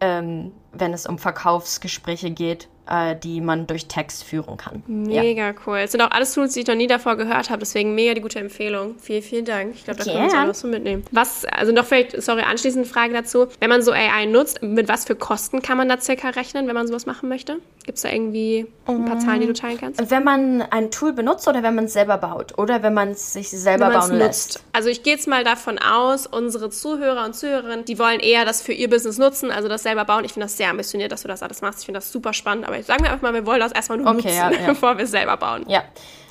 ähm, 0.00 0.52
wenn 0.72 0.92
es 0.92 1.06
um 1.06 1.18
Verkaufsgespräche 1.18 2.30
geht 2.30 2.68
äh, 2.88 3.16
die 3.16 3.40
man 3.40 3.66
durch 3.66 3.86
Text 3.86 4.24
führen 4.24 4.56
kann. 4.56 4.82
Mega 4.86 5.48
ja. 5.48 5.54
cool. 5.66 5.78
Es 5.78 5.92
sind 5.92 6.00
auch 6.00 6.10
alles 6.10 6.34
Tools, 6.34 6.54
die 6.54 6.60
ich 6.60 6.66
noch 6.66 6.74
nie 6.74 6.86
davor 6.86 7.16
gehört 7.16 7.50
habe, 7.50 7.60
deswegen 7.60 7.94
mega 7.94 8.14
die 8.14 8.20
gute 8.20 8.38
Empfehlung. 8.38 8.96
Vielen, 9.00 9.22
vielen 9.22 9.44
Dank. 9.44 9.74
Ich 9.74 9.84
glaube, 9.84 9.98
da 9.98 10.04
können 10.04 10.18
wir 10.18 10.24
uns 10.24 10.34
auch 10.34 10.46
noch 10.46 10.54
so 10.54 10.68
mitnehmen. 10.68 11.04
Was, 11.10 11.44
also 11.44 11.72
noch 11.72 11.84
vielleicht, 11.84 12.20
sorry, 12.20 12.42
anschließend 12.42 12.86
Frage 12.86 13.14
dazu. 13.14 13.46
Wenn 13.60 13.70
man 13.70 13.82
so 13.82 13.92
AI 13.92 14.26
nutzt, 14.26 14.62
mit 14.62 14.88
was 14.88 15.04
für 15.04 15.14
Kosten 15.14 15.62
kann 15.62 15.76
man 15.76 15.88
da 15.88 16.00
circa 16.00 16.30
rechnen, 16.30 16.66
wenn 16.66 16.74
man 16.74 16.86
sowas 16.86 17.06
machen 17.06 17.28
möchte? 17.28 17.58
Gibt 17.84 17.96
es 17.96 18.02
da 18.02 18.10
irgendwie 18.10 18.66
ein 18.86 19.04
paar 19.04 19.18
Zahlen, 19.18 19.40
die 19.40 19.46
du 19.48 19.54
teilen 19.54 19.78
kannst? 19.78 20.10
Wenn 20.10 20.22
man 20.22 20.62
ein 20.62 20.90
Tool 20.92 21.12
benutzt 21.12 21.48
oder 21.48 21.64
wenn 21.64 21.74
man 21.74 21.86
es 21.86 21.92
selber 21.92 22.16
baut 22.16 22.56
oder 22.56 22.82
wenn 22.82 22.94
man 22.94 23.10
es 23.10 23.32
sich 23.32 23.50
selber 23.50 23.90
bauen 23.90 24.12
lässt? 24.12 24.54
Nutzt. 24.54 24.64
Also 24.72 24.88
ich 24.88 25.02
gehe 25.02 25.14
jetzt 25.14 25.26
mal 25.26 25.42
davon 25.42 25.78
aus, 25.78 26.26
unsere 26.28 26.70
Zuhörer 26.70 27.24
und 27.24 27.34
Zuhörerinnen, 27.34 27.84
die 27.84 27.98
wollen 27.98 28.20
eher 28.20 28.44
das 28.44 28.62
für 28.62 28.72
ihr 28.72 28.88
Business 28.88 29.18
nutzen, 29.18 29.50
also 29.50 29.68
das 29.68 29.82
selber 29.82 30.04
bauen. 30.04 30.24
Ich 30.24 30.32
finde 30.32 30.44
das 30.44 30.56
sehr 30.56 30.70
ambitioniert, 30.70 31.10
dass 31.10 31.22
du 31.22 31.28
das 31.28 31.42
alles 31.42 31.60
machst. 31.60 31.80
Ich 31.80 31.86
finde 31.86 31.98
das 31.98 32.12
super 32.12 32.32
spannend, 32.32 32.66
aber 32.72 32.82
sagen 32.82 33.04
wir 33.04 33.10
einfach 33.10 33.22
mal, 33.22 33.34
wir 33.34 33.46
wollen 33.46 33.60
das 33.60 33.72
erstmal 33.72 33.98
nur 33.98 34.08
okay, 34.08 34.16
nutzen, 34.16 34.36
ja, 34.36 34.50
ja. 34.50 34.66
bevor 34.66 34.96
wir 34.96 35.04
es 35.04 35.10
selber 35.10 35.36
bauen. 35.36 35.64
Ja. 35.68 35.82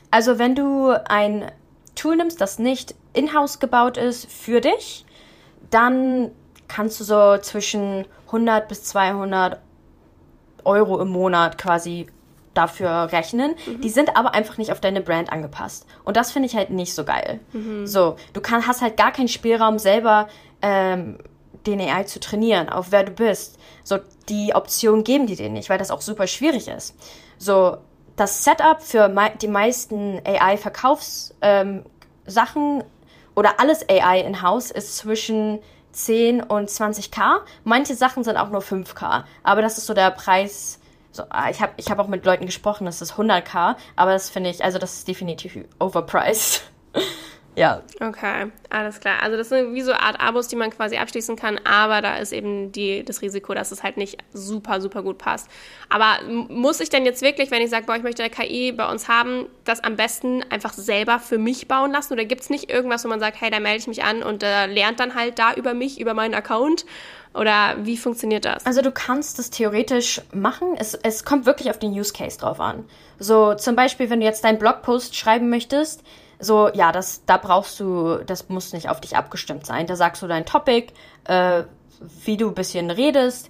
Also 0.10 0.40
wenn 0.40 0.56
du 0.56 0.92
ein 1.06 1.52
Tool 1.96 2.16
nimmst, 2.16 2.42
das 2.42 2.60
nicht 2.60 2.96
in-house 3.14 3.60
gebaut 3.60 3.98
ist 3.98 4.32
für 4.32 4.62
dich, 4.62 5.06
dann 5.70 6.32
kannst 6.68 7.00
du 7.00 7.04
so 7.04 7.38
zwischen 7.38 8.06
100 8.28 8.68
bis 8.68 8.84
200 8.86 9.60
Euro 10.64 11.02
im 11.02 11.10
Monat 11.10 11.58
quasi 11.58 12.08
dafür 12.54 13.12
rechnen. 13.12 13.56
Mhm. 13.66 13.82
Die 13.82 13.90
sind 13.90 14.16
aber 14.16 14.34
einfach 14.34 14.58
nicht 14.58 14.72
auf 14.72 14.82
deine 14.82 15.02
Brand 15.02 15.32
angepasst. 15.32 15.86
Und 16.04 16.18
das 16.18 16.32
finde 16.32 16.48
ich 16.48 16.56
halt 16.56 16.70
nicht 16.70 16.94
so 16.94 17.04
geil. 17.06 17.40
Mhm. 17.54 17.88
So, 17.88 18.18
du 18.34 18.42
kann, 18.42 18.68
hast 18.68 18.82
halt 18.82 18.98
gar 18.98 19.12
keinen 19.12 19.30
Spielraum 19.30 19.80
selber 19.80 20.28
ähm, 20.62 21.18
den 21.66 21.80
AI 21.82 22.04
zu 22.04 22.20
trainieren, 22.20 22.70
auf 22.70 22.92
wer 22.92 23.04
du 23.04 23.12
bist. 23.12 23.58
So, 23.84 24.00
die 24.30 24.54
Option 24.56 25.04
geben 25.04 25.28
die 25.28 25.36
dir 25.36 25.50
nicht, 25.50 25.70
weil 25.70 25.78
das 25.78 25.92
auch 25.92 26.02
super 26.02 26.28
schwierig 26.28 26.68
ist. 26.68 26.96
So, 27.38 27.78
das 28.16 28.44
Setup 28.44 28.82
für 28.82 29.14
die 29.42 29.48
meisten 29.48 30.22
AI-Verkaufssachen 30.26 31.34
ähm, 31.42 32.84
oder 33.36 33.60
alles 33.60 33.88
AI 33.90 34.22
in-house 34.22 34.72
ist 34.72 34.98
zwischen 34.98 35.60
10 35.94 36.44
und 36.44 36.70
20k. 36.70 37.40
Manche 37.64 37.96
Sachen 37.96 38.24
sind 38.24 38.38
auch 38.38 38.50
nur 38.50 38.62
5k. 38.62 39.24
Aber 39.44 39.62
das 39.62 39.78
ist 39.78 39.86
so 39.86 39.94
der 39.94 40.12
Preis. 40.12 40.80
So, 41.12 41.24
ah, 41.30 41.50
ich 41.50 41.62
habe 41.62 41.74
ich 41.78 41.90
hab 41.92 42.00
auch 42.00 42.08
mit 42.08 42.26
Leuten 42.26 42.46
gesprochen, 42.46 42.86
das 42.86 43.02
ist 43.02 43.14
100k. 43.14 43.76
Aber 43.96 44.12
das 44.12 44.30
finde 44.30 44.50
ich, 44.50 44.64
also 44.64 44.80
das 44.80 44.94
ist 44.94 45.08
definitiv 45.08 45.58
overpriced. 45.80 46.64
Ja. 47.56 47.82
Okay, 48.00 48.50
alles 48.70 49.00
klar. 49.00 49.22
Also 49.22 49.36
das 49.36 49.50
sind 49.50 49.74
wie 49.74 49.82
so 49.82 49.92
eine 49.92 50.02
Art 50.02 50.20
Abos, 50.22 50.48
die 50.48 50.56
man 50.56 50.70
quasi 50.70 50.98
abschließen 50.98 51.36
kann, 51.36 51.60
aber 51.66 52.02
da 52.02 52.18
ist 52.18 52.32
eben 52.32 52.72
die, 52.72 53.04
das 53.04 53.22
Risiko, 53.22 53.54
dass 53.54 53.72
es 53.72 53.84
halt 53.84 53.98
nicht 53.98 54.18
super, 54.34 54.80
super 54.80 55.04
gut 55.04 55.18
passt. 55.18 55.50
Aber 55.90 56.20
muss 56.28 56.80
ich 56.80 56.90
denn 56.90 57.06
jetzt 57.06 57.22
wirklich, 57.22 57.52
wenn 57.52 57.62
ich 57.62 57.70
sage, 57.70 57.86
boah, 57.86 57.96
ich 57.96 58.04
möchte 58.04 58.24
eine 58.24 58.32
KI 58.32 58.72
bei 58.72 58.90
uns 58.90 59.10
haben, 59.10 59.48
das 59.66 59.84
am 59.84 59.98
besten 59.98 60.44
einfach 60.50 60.74
selber 60.74 61.20
für 61.20 61.38
mich 61.38 61.68
bauen 61.68 61.92
lassen? 61.92 62.14
Oder 62.14 62.24
gibt 62.24 62.42
es 62.42 62.50
nicht 62.50 62.72
irgendwas, 62.72 63.04
wo 63.04 63.10
man 63.10 63.20
sagt, 63.20 63.42
hey, 63.42 63.50
da 63.50 63.60
melde 63.60 63.80
ich 63.80 63.88
mich 63.88 64.04
an 64.04 64.24
und 64.24 64.44
äh, 64.44 64.68
lernt 64.68 65.02
dann 65.02 65.16
halt 65.16 65.38
da 65.38 65.54
über 65.54 65.74
mich, 65.74 66.00
über 66.00 66.14
meinen 66.14 66.34
Account? 66.34 66.86
Oder 67.34 67.76
wie 67.80 67.98
funktioniert 67.98 68.46
das? 68.46 68.66
Also 68.66 68.82
du 68.82 68.92
kannst 68.92 69.40
das 69.40 69.50
theoretisch 69.50 70.22
machen. 70.34 70.76
Es, 70.78 70.96
es 70.96 71.24
kommt 71.24 71.46
wirklich 71.46 71.70
auf 71.70 71.80
den 71.80 71.92
Use 71.92 72.14
Case 72.14 72.38
drauf 72.38 72.60
an. 72.60 72.86
So 73.20 73.56
zum 73.56 73.76
Beispiel, 73.76 74.10
wenn 74.10 74.20
du 74.20 74.26
jetzt 74.26 74.44
deinen 74.44 74.58
Blogpost 74.58 75.16
schreiben 75.16 75.50
möchtest, 75.50 76.04
so, 76.42 76.70
ja, 76.74 76.92
das, 76.92 77.24
da 77.26 77.38
brauchst 77.38 77.80
du, 77.80 78.18
das 78.26 78.50
muss 78.50 78.74
nicht 78.74 78.90
auf 78.90 79.00
dich 79.00 79.16
abgestimmt 79.16 79.66
sein. 79.66 79.88
Da 79.88 79.96
sagst 79.96 80.22
du 80.22 80.28
dein 80.28 80.46
Topic, 80.46 80.92
äh, 81.26 81.64
wie 82.26 82.38
du 82.38 82.50
ein 82.50 82.56
bisschen 82.56 82.90
redest 82.90 83.50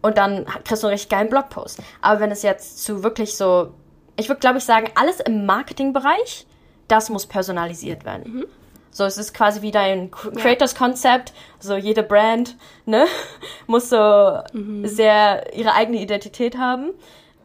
und 0.00 0.16
dann 0.16 0.46
kriegst 0.64 0.82
du 0.82 0.86
einen 0.86 0.94
richtig 0.94 1.10
geilen 1.10 1.28
Blogpost. 1.28 1.80
Aber 2.00 2.20
wenn 2.20 2.30
es 2.30 2.42
jetzt 2.42 2.84
zu 2.84 3.02
wirklich 3.02 3.36
so, 3.36 3.74
ich 4.16 4.28
würde 4.28 4.40
glaube 4.40 4.58
ich 4.58 4.64
sagen, 4.64 4.90
alles 4.94 5.20
im 5.20 5.44
Marketingbereich, 5.44 6.46
das 6.86 7.10
muss 7.10 7.26
personalisiert 7.26 8.04
werden. 8.04 8.32
Mhm. 8.32 8.46
So, 8.90 9.04
es 9.04 9.18
ist 9.18 9.34
quasi 9.34 9.62
wie 9.62 9.70
dein 9.70 10.10
Creators 10.10 10.74
Concept. 10.74 11.32
So, 11.60 11.76
jede 11.76 12.02
Brand, 12.02 12.56
ne, 12.86 13.06
muss 13.66 13.90
so 13.90 14.40
mhm. 14.52 14.86
sehr 14.86 15.54
ihre 15.54 15.74
eigene 15.74 16.00
Identität 16.00 16.56
haben. 16.56 16.90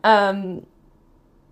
Ähm, 0.04 0.66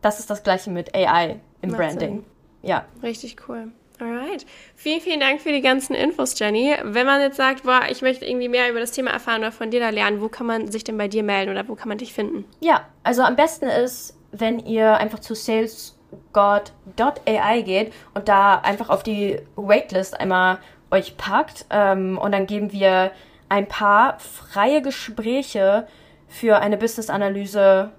das 0.01 0.19
ist 0.19 0.29
das 0.29 0.43
gleiche 0.43 0.71
mit 0.71 0.95
AI 0.95 1.39
im 1.61 1.71
Branding. 1.71 2.25
Ja. 2.61 2.85
Richtig 3.01 3.37
cool. 3.47 3.71
Alright. 3.99 4.45
Vielen, 4.75 5.01
vielen 5.01 5.19
Dank 5.19 5.41
für 5.41 5.51
die 5.51 5.61
ganzen 5.61 5.93
Infos, 5.93 6.39
Jenny. 6.39 6.75
Wenn 6.83 7.05
man 7.05 7.21
jetzt 7.21 7.37
sagt, 7.37 7.61
boah, 7.63 7.81
ich 7.89 8.01
möchte 8.01 8.25
irgendwie 8.25 8.49
mehr 8.49 8.71
über 8.71 8.79
das 8.79 8.91
Thema 8.91 9.11
erfahren 9.11 9.41
oder 9.41 9.51
von 9.51 9.69
dir 9.69 9.79
da 9.79 9.89
lernen, 9.89 10.21
wo 10.21 10.27
kann 10.27 10.47
man 10.47 10.71
sich 10.71 10.83
denn 10.83 10.97
bei 10.97 11.07
dir 11.07 11.21
melden 11.21 11.51
oder 11.51 11.67
wo 11.67 11.75
kann 11.75 11.89
man 11.89 11.99
dich 11.99 12.13
finden? 12.13 12.45
Ja, 12.61 12.87
also 13.03 13.21
am 13.21 13.35
besten 13.35 13.65
ist, 13.65 14.17
wenn 14.31 14.57
ihr 14.59 14.97
einfach 14.97 15.19
zu 15.19 15.35
salesgod.ai 15.35 17.61
geht 17.61 17.93
und 18.15 18.27
da 18.27 18.55
einfach 18.55 18.89
auf 18.89 19.03
die 19.03 19.39
Waitlist 19.55 20.19
einmal 20.19 20.57
euch 20.89 21.17
packt 21.17 21.67
ähm, 21.69 22.17
und 22.17 22.31
dann 22.31 22.47
geben 22.47 22.71
wir 22.71 23.11
ein 23.49 23.67
paar 23.67 24.17
freie 24.19 24.81
Gespräche 24.81 25.85
für 26.27 26.57
eine 26.57 26.77
Business-Analyse 26.77 27.91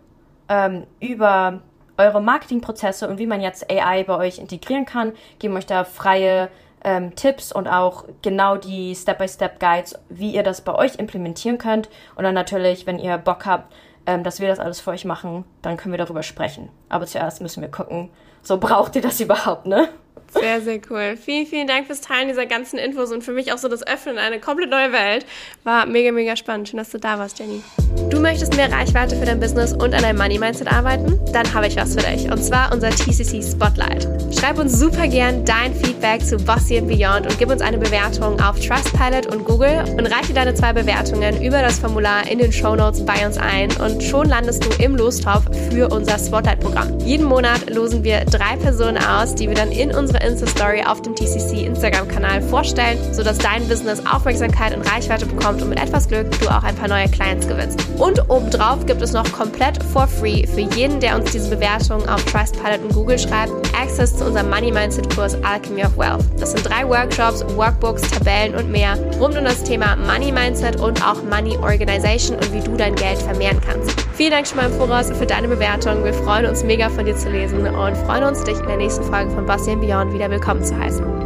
ähm, 0.48 0.88
über 0.98 1.62
eure 2.02 2.20
Marketingprozesse 2.20 3.08
und 3.08 3.18
wie 3.18 3.26
man 3.26 3.40
jetzt 3.40 3.70
AI 3.70 4.04
bei 4.04 4.16
euch 4.16 4.38
integrieren 4.38 4.84
kann, 4.84 5.12
geben 5.38 5.56
euch 5.56 5.66
da 5.66 5.84
freie 5.84 6.48
ähm, 6.84 7.14
Tipps 7.14 7.52
und 7.52 7.68
auch 7.68 8.04
genau 8.22 8.56
die 8.56 8.94
Step-by-Step-Guides, 8.94 9.98
wie 10.08 10.34
ihr 10.34 10.42
das 10.42 10.62
bei 10.62 10.74
euch 10.74 10.96
implementieren 10.96 11.58
könnt. 11.58 11.88
Und 12.16 12.24
dann 12.24 12.34
natürlich, 12.34 12.86
wenn 12.86 12.98
ihr 12.98 13.18
Bock 13.18 13.46
habt, 13.46 13.72
ähm, 14.06 14.24
dass 14.24 14.40
wir 14.40 14.48
das 14.48 14.58
alles 14.58 14.80
für 14.80 14.90
euch 14.90 15.04
machen, 15.04 15.44
dann 15.62 15.76
können 15.76 15.92
wir 15.92 15.98
darüber 15.98 16.22
sprechen. 16.22 16.70
Aber 16.88 17.06
zuerst 17.06 17.40
müssen 17.40 17.62
wir 17.62 17.70
gucken, 17.70 18.10
so 18.42 18.58
braucht 18.58 18.96
ihr 18.96 19.02
das 19.02 19.20
überhaupt, 19.20 19.66
ne? 19.66 19.88
Sehr, 20.34 20.60
sehr 20.62 20.80
cool. 20.90 21.16
Vielen, 21.22 21.46
vielen 21.46 21.66
Dank 21.66 21.86
fürs 21.86 22.00
Teilen 22.00 22.28
dieser 22.28 22.46
ganzen 22.46 22.78
Infos 22.78 23.12
und 23.12 23.22
für 23.22 23.32
mich 23.32 23.52
auch 23.52 23.58
so 23.58 23.68
das 23.68 23.86
Öffnen 23.86 24.16
in 24.16 24.20
eine 24.20 24.40
komplett 24.40 24.70
neue 24.70 24.92
Welt. 24.92 25.26
War 25.64 25.84
mega, 25.86 26.10
mega 26.10 26.36
spannend. 26.36 26.68
Schön, 26.68 26.78
dass 26.78 26.90
du 26.90 26.98
da 26.98 27.18
warst, 27.18 27.38
Jenny. 27.38 27.62
Du 28.10 28.18
möchtest 28.18 28.56
mehr 28.56 28.72
Reichweite 28.72 29.16
für 29.16 29.26
dein 29.26 29.40
Business 29.40 29.72
und 29.72 29.94
an 29.94 30.02
deinem 30.02 30.16
Money 30.16 30.38
Mindset 30.38 30.72
arbeiten? 30.72 31.18
Dann 31.32 31.52
habe 31.52 31.66
ich 31.66 31.76
was 31.76 31.94
für 31.94 32.02
dich. 32.02 32.30
Und 32.30 32.42
zwar 32.42 32.72
unser 32.72 32.90
TCC 32.90 33.42
Spotlight. 33.42 34.08
Schreib 34.38 34.58
uns 34.58 34.78
super 34.78 35.06
gern 35.06 35.44
dein 35.44 35.74
Feedback 35.74 36.24
zu 36.24 36.36
Bossy 36.38 36.78
and 36.78 36.88
Beyond 36.88 37.26
und 37.26 37.38
gib 37.38 37.50
uns 37.50 37.60
eine 37.60 37.78
Bewertung 37.78 38.40
auf 38.40 38.58
Trustpilot 38.58 39.26
und 39.26 39.44
Google 39.44 39.84
und 39.98 40.06
reiche 40.06 40.32
deine 40.32 40.54
zwei 40.54 40.72
Bewertungen 40.72 41.42
über 41.42 41.60
das 41.60 41.78
Formular 41.78 42.30
in 42.30 42.38
den 42.38 42.52
Show 42.52 42.74
Notes 42.74 43.04
bei 43.04 43.26
uns 43.26 43.36
ein 43.36 43.70
und 43.76 44.02
schon 44.02 44.28
landest 44.28 44.64
du 44.64 44.82
im 44.82 44.96
Lostopf 44.96 45.44
für 45.70 45.88
unser 45.88 46.18
Spotlight-Programm. 46.18 47.00
Jeden 47.00 47.26
Monat 47.26 47.68
losen 47.68 48.02
wir 48.02 48.24
drei 48.24 48.56
Personen 48.56 48.98
aus, 48.98 49.34
die 49.34 49.48
wir 49.48 49.54
dann 49.54 49.70
in 49.70 49.94
unsere 49.94 50.21
Insta-Story 50.22 50.82
auf 50.86 51.02
dem 51.02 51.14
TCC 51.14 51.66
Instagram-Kanal 51.66 52.42
vorstellen, 52.42 52.98
sodass 53.12 53.38
dein 53.38 53.66
Business 53.68 54.02
Aufmerksamkeit 54.06 54.76
und 54.76 54.82
Reichweite 54.90 55.26
bekommt 55.26 55.62
und 55.62 55.68
mit 55.68 55.80
etwas 55.80 56.08
Glück 56.08 56.30
du 56.40 56.48
auch 56.48 56.62
ein 56.62 56.74
paar 56.74 56.88
neue 56.88 57.08
Clients 57.08 57.46
gewinnst. 57.46 57.78
Und 57.98 58.28
obendrauf 58.30 58.86
gibt 58.86 59.02
es 59.02 59.12
noch 59.12 59.30
komplett 59.32 59.82
for 59.82 60.06
free 60.06 60.46
für 60.46 60.60
jeden, 60.60 61.00
der 61.00 61.16
uns 61.16 61.32
diese 61.32 61.50
Bewertung 61.50 62.08
auf 62.08 62.24
Trustpilot 62.24 62.82
und 62.82 62.94
Google 62.94 63.18
schreibt, 63.18 63.52
Access 63.78 64.16
zu 64.16 64.24
unserem 64.24 64.48
Money 64.50 64.72
Mindset 64.72 65.14
Kurs 65.14 65.36
Alchemy 65.42 65.84
of 65.84 65.96
Wealth. 65.96 66.24
Das 66.38 66.52
sind 66.52 66.68
drei 66.68 66.88
Workshops, 66.88 67.44
Workbooks, 67.56 68.02
Tabellen 68.02 68.54
und 68.54 68.70
mehr 68.70 68.96
rund 69.18 69.36
um 69.36 69.44
das 69.44 69.62
Thema 69.62 69.96
Money 69.96 70.32
Mindset 70.32 70.80
und 70.80 71.04
auch 71.06 71.22
Money 71.22 71.56
Organization 71.58 72.36
und 72.36 72.52
wie 72.52 72.60
du 72.60 72.76
dein 72.76 72.94
Geld 72.94 73.18
vermehren 73.18 73.60
kannst. 73.66 74.01
Vielen 74.14 74.30
Dank 74.30 74.46
schon 74.46 74.58
mal 74.58 74.66
im 74.70 74.72
Voraus 74.72 75.10
für 75.10 75.26
deine 75.26 75.48
Bewertung. 75.48 76.04
Wir 76.04 76.12
freuen 76.12 76.44
uns 76.44 76.62
mega 76.62 76.90
von 76.90 77.06
dir 77.06 77.16
zu 77.16 77.30
lesen 77.30 77.66
und 77.66 77.96
freuen 77.96 78.24
uns, 78.24 78.44
dich 78.44 78.58
in 78.58 78.66
der 78.66 78.76
nächsten 78.76 79.04
Folge 79.04 79.30
von 79.30 79.46
Bossy 79.46 79.74
Beyond 79.74 80.12
wieder 80.12 80.30
willkommen 80.30 80.62
zu 80.62 80.78
heißen. 80.78 81.21